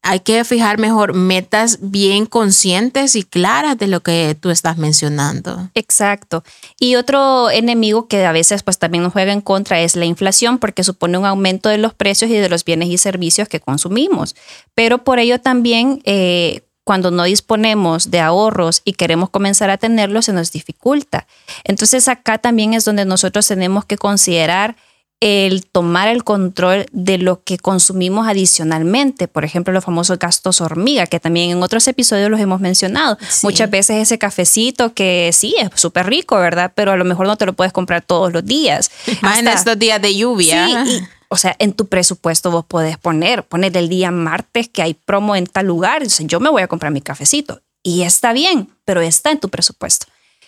hay 0.01 0.21
que 0.21 0.43
fijar 0.45 0.77
mejor 0.77 1.13
metas 1.13 1.79
bien 1.81 2.25
conscientes 2.25 3.15
y 3.15 3.23
claras 3.23 3.77
de 3.77 3.87
lo 3.87 4.01
que 4.01 4.37
tú 4.39 4.51
estás 4.51 4.77
mencionando. 4.77 5.69
Exacto. 5.73 6.43
Y 6.79 6.95
otro 6.95 7.49
enemigo 7.49 8.07
que 8.07 8.25
a 8.25 8.31
veces 8.31 8.63
pues 8.63 8.79
también 8.79 9.03
nos 9.03 9.11
juega 9.11 9.33
en 9.33 9.41
contra 9.41 9.81
es 9.81 9.95
la 9.95 10.05
inflación 10.05 10.59
porque 10.59 10.83
supone 10.83 11.17
un 11.17 11.25
aumento 11.25 11.67
de 11.67 11.77
los 11.77 11.93
precios 11.93 12.31
y 12.31 12.35
de 12.35 12.47
los 12.47 12.63
bienes 12.63 12.89
y 12.89 12.97
servicios 12.97 13.49
que 13.49 13.59
consumimos. 13.59 14.35
Pero 14.75 15.03
por 15.03 15.19
ello 15.19 15.41
también 15.41 16.01
eh, 16.05 16.61
cuando 16.87 17.11
no 17.11 17.23
disponemos 17.23 18.09
de 18.09 18.21
ahorros 18.21 18.81
y 18.85 18.93
queremos 18.93 19.29
comenzar 19.29 19.69
a 19.69 19.77
tenerlos 19.77 20.25
se 20.25 20.33
nos 20.33 20.53
dificulta. 20.53 21.27
Entonces 21.65 22.07
acá 22.07 22.37
también 22.37 22.73
es 22.73 22.85
donde 22.85 23.03
nosotros 23.03 23.45
tenemos 23.45 23.83
que 23.83 23.97
considerar 23.97 24.77
el 25.19 25.65
tomar 25.65 26.07
el 26.09 26.23
control 26.23 26.85
de 26.91 27.17
lo 27.17 27.41
que 27.43 27.57
consumimos 27.57 28.27
adicionalmente, 28.27 29.27
por 29.27 29.45
ejemplo, 29.45 29.73
los 29.73 29.83
famosos 29.83 30.19
gastos 30.19 30.61
hormiga, 30.61 31.07
que 31.07 31.19
también 31.19 31.49
en 31.49 31.63
otros 31.63 31.87
episodios 31.87 32.29
los 32.29 32.39
hemos 32.39 32.61
mencionado. 32.61 33.17
Muchas 33.41 33.69
veces 33.69 33.97
ese 33.97 34.19
cafecito 34.19 34.93
que 34.93 35.31
sí 35.33 35.55
es 35.59 35.69
súper 35.75 36.07
rico, 36.07 36.37
¿verdad? 36.37 36.71
Pero 36.75 36.91
a 36.91 36.97
lo 36.97 37.05
mejor 37.05 37.25
no 37.25 37.35
te 37.35 37.47
lo 37.47 37.53
puedes 37.53 37.73
comprar 37.73 38.03
todos 38.03 38.31
los 38.31 38.45
días. 38.45 38.91
Más 39.21 39.39
en 39.39 39.47
estos 39.47 39.79
días 39.79 39.99
de 40.01 40.15
lluvia. 40.15 40.85
Sí, 40.85 41.01
o 41.29 41.37
sea, 41.37 41.55
en 41.59 41.73
tu 41.73 41.87
presupuesto 41.87 42.51
vos 42.51 42.65
podés 42.65 42.97
poner, 42.97 43.43
poner 43.43 43.75
el 43.75 43.89
día 43.89 44.11
martes 44.11 44.69
que 44.69 44.81
hay 44.81 44.93
promo 44.93 45.35
en 45.35 45.45
tal 45.45 45.65
lugar, 45.65 46.05
yo 46.05 46.39
me 46.39 46.49
voy 46.49 46.61
a 46.61 46.67
comprar 46.67 46.91
mi 46.91 47.01
cafecito. 47.01 47.61
Y 47.83 48.03
está 48.03 48.33
bien, 48.33 48.69
pero 48.85 49.01
está 49.01 49.31
en 49.31 49.39
tu 49.39 49.49
presupuesto 49.49 50.07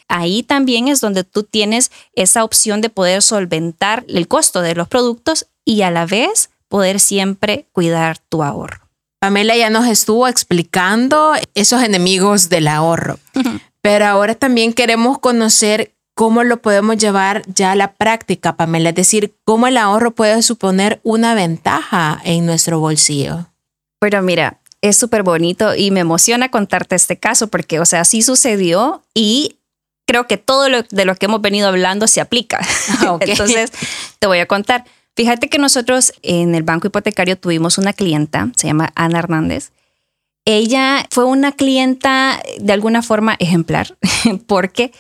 ahí 0.09 0.43
también 0.43 0.89
es 0.89 0.99
donde 0.99 1.23
tú 1.23 1.43
tienes 1.43 1.91
esa 2.13 2.43
opción 2.43 2.81
de 2.81 2.89
poder 2.89 3.21
solventar 3.21 4.03
el 4.09 4.27
costo 4.27 4.61
de 4.61 4.75
los 4.75 4.89
productos 4.89 5.47
y 5.63 5.83
a 5.83 5.91
la 5.91 6.05
vez 6.05 6.49
poder 6.67 6.99
siempre 6.99 7.67
cuidar 7.71 8.17
tu 8.17 8.43
ahorro. 8.43 8.89
Pamela 9.19 9.55
ya 9.55 9.69
nos 9.69 9.87
estuvo 9.87 10.27
explicando 10.27 11.33
esos 11.53 11.83
enemigos 11.83 12.49
del 12.49 12.67
ahorro, 12.67 13.19
pero 13.81 14.05
ahora 14.05 14.35
también 14.35 14.73
queremos 14.73 15.19
conocer 15.19 15.93
cómo 16.15 16.43
lo 16.43 16.61
podemos 16.61 16.97
llevar 16.97 17.43
ya 17.47 17.71
a 17.71 17.75
la 17.75 17.93
práctica, 17.93 18.55
Pamela, 18.55 18.89
es 18.89 18.95
decir, 18.95 19.35
cómo 19.45 19.67
el 19.67 19.77
ahorro 19.77 20.11
puede 20.11 20.41
suponer 20.41 20.99
una 21.03 21.33
ventaja 21.33 22.19
en 22.23 22.45
nuestro 22.45 22.79
bolsillo. 22.79 23.47
Pero 23.99 24.21
mira, 24.21 24.59
es 24.81 24.97
súper 24.97 25.23
bonito 25.23 25.75
y 25.75 25.91
me 25.91 25.99
emociona 25.99 26.51
contarte 26.51 26.95
este 26.95 27.17
caso 27.17 27.47
porque, 27.47 27.79
o 27.79 27.85
sea, 27.85 28.05
sí 28.05 28.21
sucedió 28.21 29.03
y 29.13 29.58
creo 30.09 30.25
que 30.25 30.37
todo 30.37 30.69
lo, 30.69 30.81
de 30.81 31.05
lo 31.05 31.13
que 31.13 31.27
hemos 31.27 31.39
venido 31.39 31.67
hablando 31.67 32.07
se 32.07 32.19
aplica. 32.19 32.59
Ah, 32.97 33.19
Entonces, 33.21 33.71
te 34.17 34.25
voy 34.25 34.39
a 34.39 34.47
contar. 34.47 34.83
Fíjate 35.15 35.49
que 35.49 35.59
nosotros 35.59 36.13
en 36.23 36.55
el 36.55 36.63
banco 36.63 36.87
hipotecario 36.87 37.37
tuvimos 37.37 37.77
una 37.77 37.93
clienta, 37.93 38.49
se 38.57 38.65
llama 38.65 38.91
Ana 38.95 39.19
Hernández. 39.19 39.71
Ella 40.45 41.05
fue 41.11 41.25
una 41.25 41.51
clienta 41.51 42.41
de 42.57 42.73
alguna 42.73 43.03
forma 43.03 43.35
ejemplar, 43.37 43.97
porque 44.47 44.91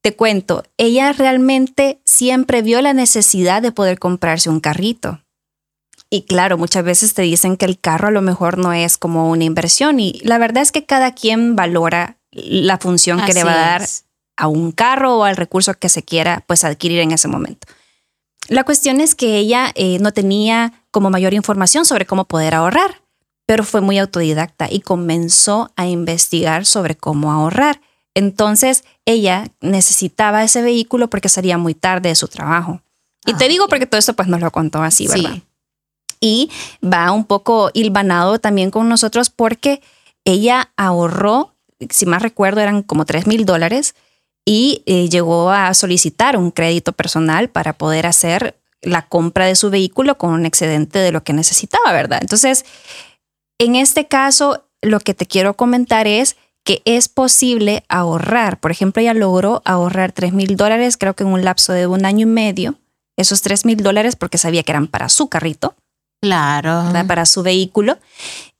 te 0.00 0.14
cuento, 0.14 0.62
ella 0.76 1.12
realmente 1.12 2.00
siempre 2.04 2.62
vio 2.62 2.80
la 2.82 2.92
necesidad 2.92 3.62
de 3.62 3.72
poder 3.72 3.98
comprarse 3.98 4.48
un 4.48 4.60
carrito. 4.60 5.24
Y 6.08 6.22
claro, 6.22 6.56
muchas 6.56 6.84
veces 6.84 7.14
te 7.14 7.22
dicen 7.22 7.56
que 7.56 7.64
el 7.64 7.80
carro 7.80 8.08
a 8.08 8.12
lo 8.12 8.22
mejor 8.22 8.58
no 8.58 8.72
es 8.72 8.96
como 8.96 9.28
una 9.28 9.42
inversión 9.42 9.98
y 9.98 10.20
la 10.22 10.38
verdad 10.38 10.62
es 10.62 10.70
que 10.70 10.86
cada 10.86 11.14
quien 11.14 11.56
valora 11.56 12.18
la 12.30 12.78
función 12.78 13.24
que 13.24 13.34
le 13.34 13.42
va 13.42 13.54
a 13.54 13.78
dar 13.78 13.88
a 14.42 14.48
un 14.48 14.72
carro 14.72 15.18
o 15.18 15.24
al 15.24 15.36
recurso 15.36 15.72
que 15.74 15.88
se 15.88 16.02
quiera 16.02 16.42
pues 16.48 16.64
adquirir 16.64 16.98
en 16.98 17.12
ese 17.12 17.28
momento. 17.28 17.68
La 18.48 18.64
cuestión 18.64 19.00
es 19.00 19.14
que 19.14 19.38
ella 19.38 19.70
eh, 19.76 20.00
no 20.00 20.10
tenía 20.10 20.72
como 20.90 21.10
mayor 21.10 21.32
información 21.32 21.84
sobre 21.84 22.06
cómo 22.06 22.24
poder 22.24 22.56
ahorrar, 22.56 23.02
pero 23.46 23.62
fue 23.62 23.80
muy 23.80 23.98
autodidacta 23.98 24.66
y 24.68 24.80
comenzó 24.80 25.70
a 25.76 25.86
investigar 25.86 26.66
sobre 26.66 26.96
cómo 26.96 27.30
ahorrar. 27.30 27.80
Entonces 28.16 28.82
ella 29.04 29.46
necesitaba 29.60 30.42
ese 30.42 30.60
vehículo 30.60 31.08
porque 31.08 31.28
salía 31.28 31.56
muy 31.56 31.74
tarde 31.74 32.08
de 32.08 32.16
su 32.16 32.26
trabajo. 32.26 32.82
Y 33.24 33.34
te 33.34 33.44
ah, 33.44 33.48
digo 33.48 33.68
porque 33.68 33.86
todo 33.86 34.00
esto 34.00 34.14
pues 34.14 34.26
nos 34.26 34.40
lo 34.40 34.50
contó 34.50 34.82
así, 34.82 35.06
¿verdad? 35.06 35.38
Y 36.20 36.50
va 36.84 37.12
un 37.12 37.26
poco 37.26 37.70
hilvanado 37.74 38.40
también 38.40 38.72
con 38.72 38.88
nosotros 38.88 39.30
porque 39.30 39.82
ella 40.24 40.72
ahorró, 40.76 41.54
si 41.90 42.06
más 42.06 42.22
recuerdo, 42.22 42.60
eran 42.60 42.82
como 42.82 43.04
3 43.04 43.28
mil 43.28 43.44
dólares 43.44 43.94
y 44.44 44.82
eh, 44.86 45.08
llegó 45.08 45.50
a 45.50 45.72
solicitar 45.74 46.36
un 46.36 46.50
crédito 46.50 46.92
personal 46.92 47.48
para 47.48 47.72
poder 47.72 48.06
hacer 48.06 48.56
la 48.80 49.02
compra 49.02 49.46
de 49.46 49.54
su 49.54 49.70
vehículo 49.70 50.18
con 50.18 50.30
un 50.32 50.44
excedente 50.44 50.98
de 50.98 51.12
lo 51.12 51.22
que 51.22 51.32
necesitaba, 51.32 51.92
¿verdad? 51.92 52.18
Entonces, 52.20 52.64
en 53.58 53.76
este 53.76 54.08
caso, 54.08 54.64
lo 54.80 54.98
que 54.98 55.14
te 55.14 55.26
quiero 55.26 55.54
comentar 55.54 56.08
es 56.08 56.36
que 56.64 56.82
es 56.84 57.08
posible 57.08 57.84
ahorrar. 57.88 58.58
Por 58.58 58.70
ejemplo, 58.70 59.00
ella 59.00 59.14
logró 59.14 59.62
ahorrar 59.64 60.12
3 60.12 60.32
mil 60.32 60.56
dólares, 60.56 60.96
creo 60.96 61.14
que 61.14 61.24
en 61.24 61.30
un 61.30 61.44
lapso 61.44 61.72
de 61.72 61.86
un 61.86 62.04
año 62.04 62.22
y 62.22 62.30
medio. 62.30 62.74
Esos 63.16 63.42
3 63.42 63.64
mil 63.66 63.76
dólares 63.76 64.16
porque 64.16 64.38
sabía 64.38 64.62
que 64.62 64.72
eran 64.72 64.88
para 64.88 65.08
su 65.08 65.28
carrito. 65.28 65.74
Claro. 66.20 66.84
Para 67.06 67.26
su 67.26 67.42
vehículo. 67.42 67.98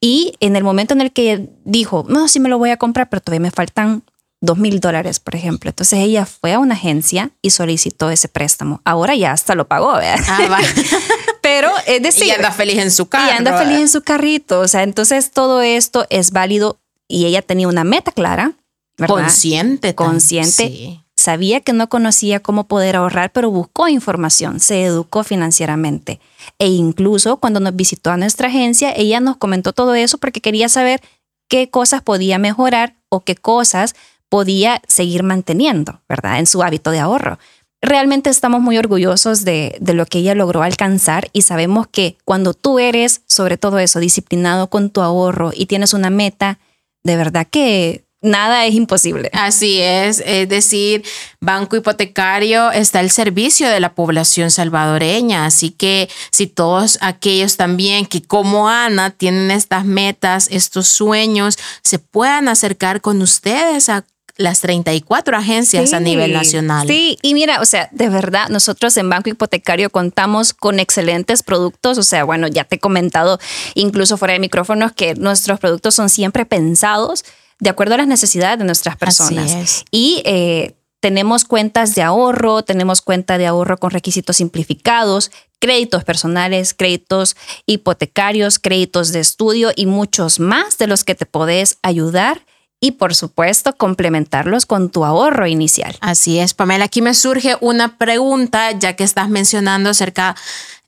Y 0.00 0.34
en 0.40 0.56
el 0.56 0.64
momento 0.64 0.94
en 0.94 1.00
el 1.00 1.12
que 1.12 1.48
dijo, 1.64 2.04
no, 2.08 2.26
sí 2.28 2.40
me 2.40 2.48
lo 2.48 2.58
voy 2.58 2.70
a 2.70 2.76
comprar, 2.76 3.08
pero 3.08 3.20
todavía 3.20 3.40
me 3.40 3.50
faltan 3.52 4.02
dos 4.42 4.58
mil 4.58 4.80
dólares, 4.80 5.20
por 5.20 5.34
ejemplo. 5.34 5.70
Entonces 5.70 6.00
ella 6.00 6.26
fue 6.26 6.52
a 6.52 6.58
una 6.58 6.74
agencia 6.74 7.30
y 7.40 7.50
solicitó 7.50 8.10
ese 8.10 8.28
préstamo. 8.28 8.82
Ahora 8.84 9.14
ya 9.14 9.32
hasta 9.32 9.54
lo 9.54 9.66
pagó, 9.66 9.94
¿verdad? 9.94 10.18
Ah, 10.28 10.60
Pero 11.42 11.70
es 11.86 12.02
decir. 12.02 12.26
Y 12.26 12.30
anda 12.32 12.50
feliz 12.50 12.78
en 12.78 12.90
su 12.90 13.06
carro. 13.06 13.32
Y 13.32 13.36
anda 13.36 13.56
feliz 13.56 13.78
en 13.78 13.88
su 13.88 14.02
carrito. 14.02 14.60
O 14.60 14.68
sea, 14.68 14.82
entonces 14.82 15.30
todo 15.30 15.62
esto 15.62 16.06
es 16.10 16.32
válido 16.32 16.80
y 17.08 17.24
ella 17.24 17.40
tenía 17.40 17.68
una 17.68 17.84
meta 17.84 18.12
clara. 18.12 18.52
¿verdad? 18.98 19.14
Consciente. 19.14 19.94
Consciente. 19.94 20.98
Sabía 21.16 21.60
que 21.60 21.72
no 21.72 21.88
conocía 21.88 22.40
cómo 22.40 22.64
poder 22.64 22.96
ahorrar, 22.96 23.30
pero 23.32 23.50
buscó 23.50 23.86
información, 23.86 24.58
se 24.58 24.82
educó 24.82 25.22
financieramente. 25.22 26.20
E 26.58 26.66
incluso 26.66 27.36
cuando 27.36 27.60
nos 27.60 27.76
visitó 27.76 28.10
a 28.10 28.16
nuestra 28.16 28.48
agencia, 28.48 28.92
ella 28.96 29.20
nos 29.20 29.36
comentó 29.36 29.72
todo 29.72 29.94
eso 29.94 30.18
porque 30.18 30.40
quería 30.40 30.68
saber 30.68 31.00
qué 31.48 31.70
cosas 31.70 32.02
podía 32.02 32.38
mejorar 32.38 32.96
o 33.08 33.20
qué 33.20 33.36
cosas 33.36 33.94
podía 34.32 34.80
seguir 34.88 35.24
manteniendo, 35.24 36.00
¿verdad? 36.08 36.38
En 36.38 36.46
su 36.46 36.62
hábito 36.62 36.90
de 36.90 37.00
ahorro. 37.00 37.38
Realmente 37.82 38.30
estamos 38.30 38.62
muy 38.62 38.78
orgullosos 38.78 39.44
de, 39.44 39.76
de, 39.78 39.92
lo 39.92 40.06
que 40.06 40.20
ella 40.20 40.34
logró 40.34 40.62
alcanzar 40.62 41.28
y 41.34 41.42
sabemos 41.42 41.86
que 41.86 42.16
cuando 42.24 42.54
tú 42.54 42.78
eres, 42.78 43.20
sobre 43.26 43.58
todo 43.58 43.78
eso, 43.78 44.00
disciplinado 44.00 44.70
con 44.70 44.88
tu 44.88 45.02
ahorro 45.02 45.50
y 45.54 45.66
tienes 45.66 45.92
una 45.92 46.08
meta, 46.08 46.58
de 47.04 47.16
verdad 47.18 47.46
que 47.50 48.06
nada 48.22 48.64
es 48.64 48.74
imposible. 48.74 49.28
Así 49.34 49.80
es, 49.82 50.22
es 50.24 50.48
decir, 50.48 51.04
Banco 51.40 51.76
Hipotecario 51.76 52.70
está 52.70 53.00
al 53.00 53.10
servicio 53.10 53.68
de 53.68 53.80
la 53.80 53.94
población 53.94 54.50
salvadoreña, 54.50 55.44
así 55.44 55.70
que 55.70 56.08
si 56.30 56.46
todos 56.46 56.96
aquellos 57.02 57.58
también 57.58 58.06
que 58.06 58.22
como 58.22 58.70
Ana 58.70 59.10
tienen 59.10 59.50
estas 59.50 59.84
metas, 59.84 60.48
estos 60.50 60.88
sueños, 60.88 61.58
se 61.82 61.98
puedan 61.98 62.48
acercar 62.48 63.02
con 63.02 63.20
ustedes 63.20 63.90
a 63.90 64.06
las 64.36 64.60
34 64.60 65.36
agencias 65.36 65.92
a 65.92 66.00
nivel 66.00 66.32
nacional. 66.32 66.86
Sí, 66.88 67.18
y 67.22 67.34
mira, 67.34 67.60
o 67.60 67.64
sea, 67.64 67.88
de 67.92 68.08
verdad, 68.08 68.48
nosotros 68.48 68.96
en 68.96 69.08
Banco 69.10 69.30
Hipotecario 69.30 69.90
contamos 69.90 70.52
con 70.52 70.80
excelentes 70.80 71.42
productos, 71.42 71.98
o 71.98 72.02
sea, 72.02 72.24
bueno, 72.24 72.48
ya 72.48 72.64
te 72.64 72.76
he 72.76 72.78
comentado 72.78 73.38
incluso 73.74 74.16
fuera 74.16 74.34
de 74.34 74.40
micrófonos 74.40 74.92
que 74.92 75.14
nuestros 75.14 75.60
productos 75.60 75.94
son 75.94 76.08
siempre 76.08 76.46
pensados 76.46 77.24
de 77.58 77.70
acuerdo 77.70 77.94
a 77.94 77.98
las 77.98 78.08
necesidades 78.08 78.58
de 78.58 78.64
nuestras 78.64 78.96
personas. 78.96 79.84
Y 79.90 80.22
eh, 80.24 80.74
tenemos 80.98 81.44
cuentas 81.44 81.94
de 81.94 82.02
ahorro, 82.02 82.62
tenemos 82.62 83.02
cuenta 83.02 83.38
de 83.38 83.46
ahorro 83.46 83.76
con 83.76 83.90
requisitos 83.90 84.36
simplificados, 84.36 85.30
créditos 85.60 86.04
personales, 86.04 86.74
créditos 86.74 87.36
hipotecarios, 87.66 88.58
créditos 88.58 89.12
de 89.12 89.20
estudio 89.20 89.70
y 89.76 89.86
muchos 89.86 90.40
más 90.40 90.78
de 90.78 90.88
los 90.88 91.04
que 91.04 91.14
te 91.14 91.26
podés 91.26 91.78
ayudar 91.82 92.42
y 92.82 92.90
por 92.90 93.14
supuesto 93.14 93.74
complementarlos 93.76 94.66
con 94.66 94.90
tu 94.90 95.06
ahorro 95.06 95.46
inicial. 95.46 95.96
Así 96.00 96.38
es, 96.38 96.52
Pamela. 96.52 96.86
Aquí 96.86 97.00
me 97.00 97.14
surge 97.14 97.56
una 97.60 97.96
pregunta 97.96 98.72
ya 98.72 98.96
que 98.96 99.04
estás 99.04 99.30
mencionando 99.30 99.88
acerca 99.88 100.36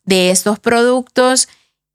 de 0.04 0.30
estos 0.30 0.58
productos 0.58 1.48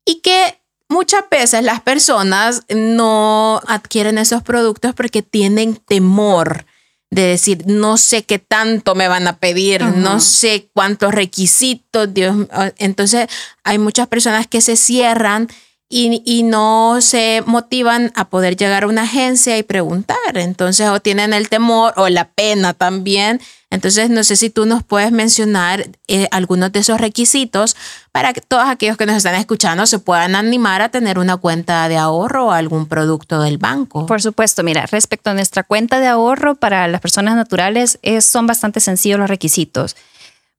y 0.06 0.22
que 0.22 0.60
Muchas 0.92 1.24
veces 1.30 1.64
las 1.64 1.82
personas 1.82 2.64
no 2.68 3.62
adquieren 3.68 4.18
esos 4.18 4.42
productos 4.42 4.96
porque 4.96 5.22
tienen 5.22 5.76
temor 5.76 6.66
de 7.12 7.22
decir, 7.22 7.64
no 7.68 7.98
sé 7.98 8.24
qué 8.24 8.40
tanto 8.40 8.96
me 8.96 9.08
van 9.08 9.28
a 9.28 9.38
pedir, 9.38 9.84
no 9.84 10.20
sé 10.20 10.72
cuántos 10.74 11.14
requisitos, 11.14 12.12
Dios. 12.12 12.36
Entonces, 12.78 13.28
hay 13.64 13.78
muchas 13.78 14.08
personas 14.08 14.48
que 14.48 14.62
se 14.62 14.76
cierran 14.76 15.48
y, 15.92 16.22
y, 16.24 16.44
no 16.44 17.02
se 17.02 17.42
motivan 17.48 18.12
a 18.16 18.30
poder 18.30 18.56
llegar 18.56 18.84
a 18.84 18.88
una 18.88 19.04
agencia 19.04 19.58
y 19.58 19.64
preguntar. 19.64 20.18
Entonces, 20.36 20.88
o 20.88 21.00
tienen 21.00 21.34
el 21.34 21.50
temor 21.50 21.94
o 21.98 22.08
la 22.10 22.30
pena 22.30 22.76
también. 22.76 23.42
Entonces, 23.72 24.12
no 24.12 24.24
sé 24.24 24.36
si 24.36 24.52
tú 24.52 24.66
nos 24.66 24.84
puedes 24.84 25.12
mencionar 25.12 25.90
eh, 26.08 26.28
algunos 26.32 26.72
de 26.72 26.80
esos 26.80 27.02
requisitos 27.02 27.76
para 28.12 28.34
que 28.34 28.42
todos 28.42 28.68
aquellos 28.68 28.98
que 28.98 29.06
nos 29.06 29.16
están 29.16 29.36
escuchando 29.36 29.86
se 29.86 30.00
puedan 30.00 30.36
animar 30.36 30.82
a 30.82 30.90
tener 30.90 31.18
una 31.18 31.38
cuenta 31.38 31.88
de 31.88 31.98
ahorro 31.98 32.48
o 32.48 32.52
algún 32.52 32.88
producto 32.88 33.42
del 33.42 33.58
banco. 33.58 34.06
Por 34.06 34.22
supuesto, 34.22 34.64
mira, 34.64 34.86
respecto 34.88 35.32
a 35.32 35.34
nuestra 35.34 35.64
cuenta 35.64 36.00
de 36.00 36.08
ahorro 36.08 36.56
para 36.56 36.88
las 36.88 37.02
personas 37.02 37.36
naturales, 37.36 38.00
es, 38.02 38.26
son 38.26 38.46
bastante 38.48 38.80
sencillos 38.80 39.20
los 39.20 39.30
requisitos. 39.30 39.96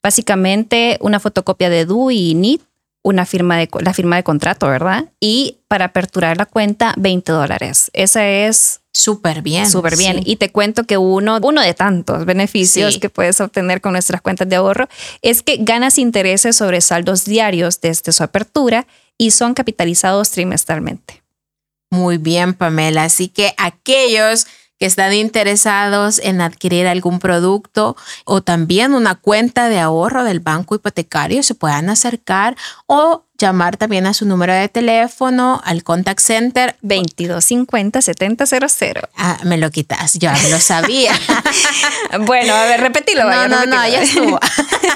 Básicamente, 0.02 0.96
una 1.00 1.20
fotocopia 1.20 1.68
de 1.68 1.84
DU 1.84 2.10
y 2.10 2.34
NIT 2.34 2.62
una 3.02 3.24
firma 3.24 3.56
de, 3.56 3.68
la 3.80 3.94
firma 3.94 4.16
de 4.16 4.22
contrato, 4.22 4.66
¿verdad? 4.68 5.06
Y 5.20 5.58
para 5.68 5.86
aperturar 5.86 6.36
la 6.36 6.46
cuenta, 6.46 6.94
20 6.98 7.32
dólares. 7.32 7.90
Esa 7.94 8.28
es 8.28 8.80
súper 8.92 9.42
bien. 9.42 9.70
Súper 9.70 9.96
bien. 9.96 10.20
Y 10.24 10.36
te 10.36 10.50
cuento 10.50 10.84
que 10.84 10.98
uno, 10.98 11.38
uno 11.42 11.62
de 11.62 11.74
tantos 11.74 12.26
beneficios 12.26 12.98
que 12.98 13.08
puedes 13.08 13.40
obtener 13.40 13.80
con 13.80 13.92
nuestras 13.92 14.20
cuentas 14.20 14.48
de 14.48 14.56
ahorro 14.56 14.88
es 15.22 15.42
que 15.42 15.56
ganas 15.60 15.98
intereses 15.98 16.56
sobre 16.56 16.80
saldos 16.80 17.24
diarios 17.24 17.80
desde 17.80 18.12
su 18.12 18.22
apertura 18.22 18.86
y 19.16 19.30
son 19.30 19.54
capitalizados 19.54 20.30
trimestralmente. 20.30 21.22
Muy 21.90 22.18
bien, 22.18 22.54
Pamela. 22.54 23.04
Así 23.04 23.28
que 23.28 23.54
aquellos 23.56 24.46
que 24.80 24.86
están 24.86 25.12
interesados 25.12 26.18
en 26.18 26.40
adquirir 26.40 26.86
algún 26.86 27.18
producto 27.18 27.96
o 28.24 28.40
también 28.40 28.94
una 28.94 29.14
cuenta 29.14 29.68
de 29.68 29.78
ahorro 29.78 30.24
del 30.24 30.40
banco 30.40 30.74
hipotecario 30.74 31.42
se 31.42 31.54
puedan 31.54 31.90
acercar 31.90 32.56
o 32.86 33.24
llamar 33.36 33.76
también 33.76 34.06
a 34.06 34.14
su 34.14 34.24
número 34.24 34.54
de 34.54 34.68
teléfono 34.68 35.60
al 35.64 35.82
contact 35.82 36.20
center 36.20 36.76
2250 36.80 38.00
7000. 38.00 39.08
Ah, 39.16 39.38
me 39.44 39.58
lo 39.58 39.70
quitas, 39.70 40.14
yo 40.14 40.30
lo 40.50 40.58
sabía. 40.60 41.12
bueno, 42.20 42.54
a 42.54 42.64
ver, 42.64 42.80
repetilo. 42.80 43.24
No, 43.24 43.48
no, 43.48 43.66
no, 43.66 43.88
ya 43.88 44.02
estuvo. 44.02 44.40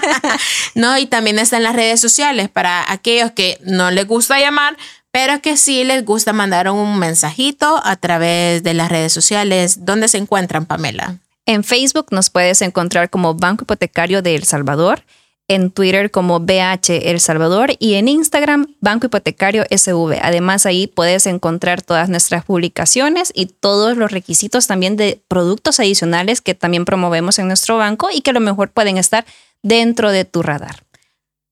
no, 0.74 0.96
y 0.96 1.06
también 1.06 1.38
está 1.38 1.58
en 1.58 1.62
las 1.62 1.76
redes 1.76 2.00
sociales 2.00 2.48
para 2.48 2.90
aquellos 2.90 3.32
que 3.32 3.58
no 3.64 3.90
les 3.90 4.06
gusta 4.06 4.38
llamar, 4.40 4.76
pero 5.14 5.40
que 5.40 5.56
sí 5.56 5.84
les 5.84 6.04
gusta 6.04 6.32
mandar 6.32 6.68
un 6.68 6.98
mensajito 6.98 7.80
a 7.84 7.94
través 7.94 8.64
de 8.64 8.74
las 8.74 8.88
redes 8.88 9.12
sociales. 9.12 9.84
¿Dónde 9.84 10.08
se 10.08 10.18
encuentran, 10.18 10.66
Pamela? 10.66 11.18
En 11.46 11.62
Facebook 11.62 12.06
nos 12.10 12.30
puedes 12.30 12.60
encontrar 12.62 13.10
como 13.10 13.34
Banco 13.34 13.62
Hipotecario 13.62 14.22
de 14.22 14.34
El 14.34 14.42
Salvador, 14.42 15.04
en 15.46 15.70
Twitter 15.70 16.10
como 16.10 16.40
BH 16.40 17.08
El 17.08 17.20
Salvador 17.20 17.74
y 17.78 17.94
en 17.94 18.08
Instagram 18.08 18.74
Banco 18.80 19.06
Hipotecario 19.06 19.64
SV. 19.70 20.18
Además 20.20 20.66
ahí 20.66 20.88
puedes 20.88 21.28
encontrar 21.28 21.80
todas 21.80 22.08
nuestras 22.08 22.44
publicaciones 22.44 23.30
y 23.36 23.46
todos 23.46 23.96
los 23.96 24.10
requisitos 24.10 24.66
también 24.66 24.96
de 24.96 25.20
productos 25.28 25.78
adicionales 25.78 26.40
que 26.40 26.56
también 26.56 26.84
promovemos 26.84 27.38
en 27.38 27.46
nuestro 27.46 27.76
banco 27.76 28.08
y 28.12 28.22
que 28.22 28.30
a 28.30 28.34
lo 28.34 28.40
mejor 28.40 28.72
pueden 28.72 28.98
estar 28.98 29.24
dentro 29.62 30.10
de 30.10 30.24
tu 30.24 30.42
radar. 30.42 30.82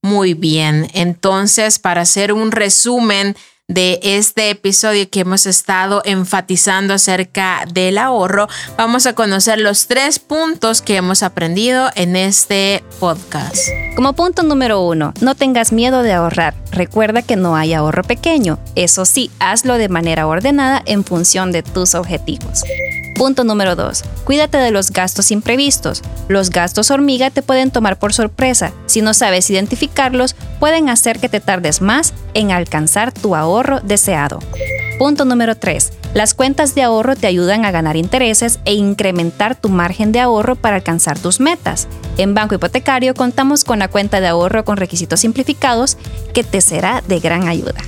Muy 0.02 0.34
bien, 0.34 0.90
entonces 0.94 1.78
para 1.78 2.00
hacer 2.00 2.32
un 2.32 2.50
resumen 2.50 3.36
de 3.68 4.00
este 4.02 4.50
episodio 4.50 5.08
que 5.08 5.20
hemos 5.20 5.46
estado 5.46 6.02
enfatizando 6.04 6.94
acerca 6.94 7.64
del 7.72 7.96
ahorro, 7.96 8.48
vamos 8.76 9.06
a 9.06 9.14
conocer 9.14 9.60
los 9.60 9.86
tres 9.86 10.18
puntos 10.18 10.82
que 10.82 10.96
hemos 10.96 11.22
aprendido 11.22 11.90
en 11.94 12.16
este 12.16 12.82
podcast. 12.98 13.58
Como 13.94 14.14
punto 14.14 14.42
número 14.42 14.82
uno, 14.82 15.14
no 15.20 15.34
tengas 15.34 15.72
miedo 15.72 16.02
de 16.02 16.12
ahorrar. 16.12 16.54
Recuerda 16.70 17.22
que 17.22 17.36
no 17.36 17.56
hay 17.56 17.72
ahorro 17.72 18.02
pequeño. 18.02 18.58
Eso 18.74 19.04
sí, 19.04 19.30
hazlo 19.38 19.78
de 19.78 19.88
manera 19.88 20.26
ordenada 20.26 20.82
en 20.86 21.04
función 21.04 21.52
de 21.52 21.62
tus 21.62 21.94
objetivos. 21.94 22.62
Punto 23.14 23.44
número 23.44 23.76
2. 23.76 24.02
Cuídate 24.24 24.56
de 24.56 24.70
los 24.70 24.90
gastos 24.90 25.30
imprevistos. 25.30 26.02
Los 26.28 26.50
gastos 26.50 26.90
hormiga 26.90 27.30
te 27.30 27.42
pueden 27.42 27.70
tomar 27.70 27.98
por 27.98 28.14
sorpresa. 28.14 28.72
Si 28.86 29.02
no 29.02 29.14
sabes 29.14 29.50
identificarlos, 29.50 30.34
pueden 30.62 30.88
hacer 30.90 31.18
que 31.18 31.28
te 31.28 31.40
tardes 31.40 31.80
más 31.80 32.14
en 32.34 32.52
alcanzar 32.52 33.10
tu 33.10 33.34
ahorro 33.34 33.80
deseado. 33.80 34.38
Punto 34.96 35.24
número 35.24 35.56
3. 35.56 35.92
Las 36.14 36.34
cuentas 36.34 36.76
de 36.76 36.84
ahorro 36.84 37.16
te 37.16 37.26
ayudan 37.26 37.64
a 37.64 37.72
ganar 37.72 37.96
intereses 37.96 38.60
e 38.64 38.74
incrementar 38.74 39.56
tu 39.56 39.70
margen 39.70 40.12
de 40.12 40.20
ahorro 40.20 40.54
para 40.54 40.76
alcanzar 40.76 41.18
tus 41.18 41.40
metas. 41.40 41.88
En 42.16 42.34
Banco 42.34 42.54
Hipotecario 42.54 43.12
contamos 43.14 43.64
con 43.64 43.80
la 43.80 43.88
cuenta 43.88 44.20
de 44.20 44.28
ahorro 44.28 44.64
con 44.64 44.76
requisitos 44.76 45.18
simplificados 45.18 45.98
que 46.32 46.44
te 46.44 46.60
será 46.60 47.02
de 47.08 47.18
gran 47.18 47.48
ayuda. 47.48 47.82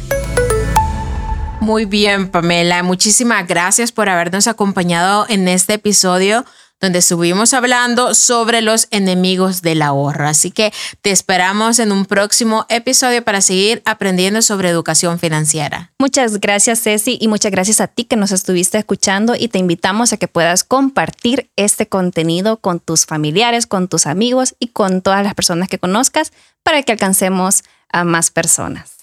Muy 1.60 1.84
bien, 1.84 2.28
Pamela. 2.28 2.82
Muchísimas 2.82 3.46
gracias 3.46 3.92
por 3.92 4.08
habernos 4.08 4.48
acompañado 4.48 5.26
en 5.28 5.46
este 5.46 5.74
episodio 5.74 6.44
donde 6.84 6.98
estuvimos 6.98 7.54
hablando 7.54 8.14
sobre 8.14 8.60
los 8.60 8.88
enemigos 8.90 9.62
del 9.62 9.80
ahorro. 9.80 10.28
Así 10.28 10.50
que 10.50 10.70
te 11.00 11.12
esperamos 11.12 11.78
en 11.78 11.92
un 11.92 12.04
próximo 12.04 12.66
episodio 12.68 13.24
para 13.24 13.40
seguir 13.40 13.80
aprendiendo 13.86 14.42
sobre 14.42 14.68
educación 14.68 15.18
financiera. 15.18 15.92
Muchas 15.98 16.40
gracias, 16.40 16.82
Ceci, 16.82 17.16
y 17.18 17.28
muchas 17.28 17.52
gracias 17.52 17.80
a 17.80 17.86
ti 17.86 18.04
que 18.04 18.16
nos 18.16 18.32
estuviste 18.32 18.76
escuchando 18.76 19.34
y 19.34 19.48
te 19.48 19.58
invitamos 19.58 20.12
a 20.12 20.18
que 20.18 20.28
puedas 20.28 20.62
compartir 20.62 21.50
este 21.56 21.88
contenido 21.88 22.58
con 22.58 22.80
tus 22.80 23.06
familiares, 23.06 23.66
con 23.66 23.88
tus 23.88 24.06
amigos 24.06 24.54
y 24.58 24.68
con 24.68 25.00
todas 25.00 25.24
las 25.24 25.32
personas 25.32 25.70
que 25.70 25.78
conozcas 25.78 26.34
para 26.62 26.82
que 26.82 26.92
alcancemos 26.92 27.62
a 27.90 28.04
más 28.04 28.30
personas. 28.30 28.96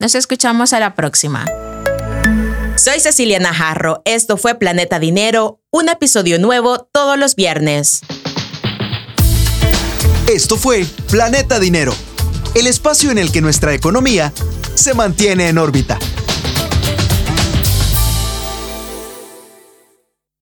Nos 0.00 0.16
escuchamos 0.16 0.72
a 0.72 0.80
la 0.80 0.96
próxima. 0.96 1.44
Soy 2.84 2.98
Cecilia 2.98 3.38
Najarro. 3.38 4.02
Esto 4.04 4.36
fue 4.36 4.56
Planeta 4.56 4.98
Dinero, 4.98 5.60
un 5.70 5.88
episodio 5.88 6.40
nuevo 6.40 6.88
todos 6.90 7.16
los 7.16 7.36
viernes. 7.36 8.00
Esto 10.26 10.56
fue 10.56 10.84
Planeta 11.08 11.60
Dinero, 11.60 11.94
el 12.56 12.66
espacio 12.66 13.12
en 13.12 13.18
el 13.18 13.30
que 13.30 13.40
nuestra 13.40 13.72
economía 13.72 14.32
se 14.74 14.94
mantiene 14.94 15.48
en 15.48 15.58
órbita. 15.58 15.96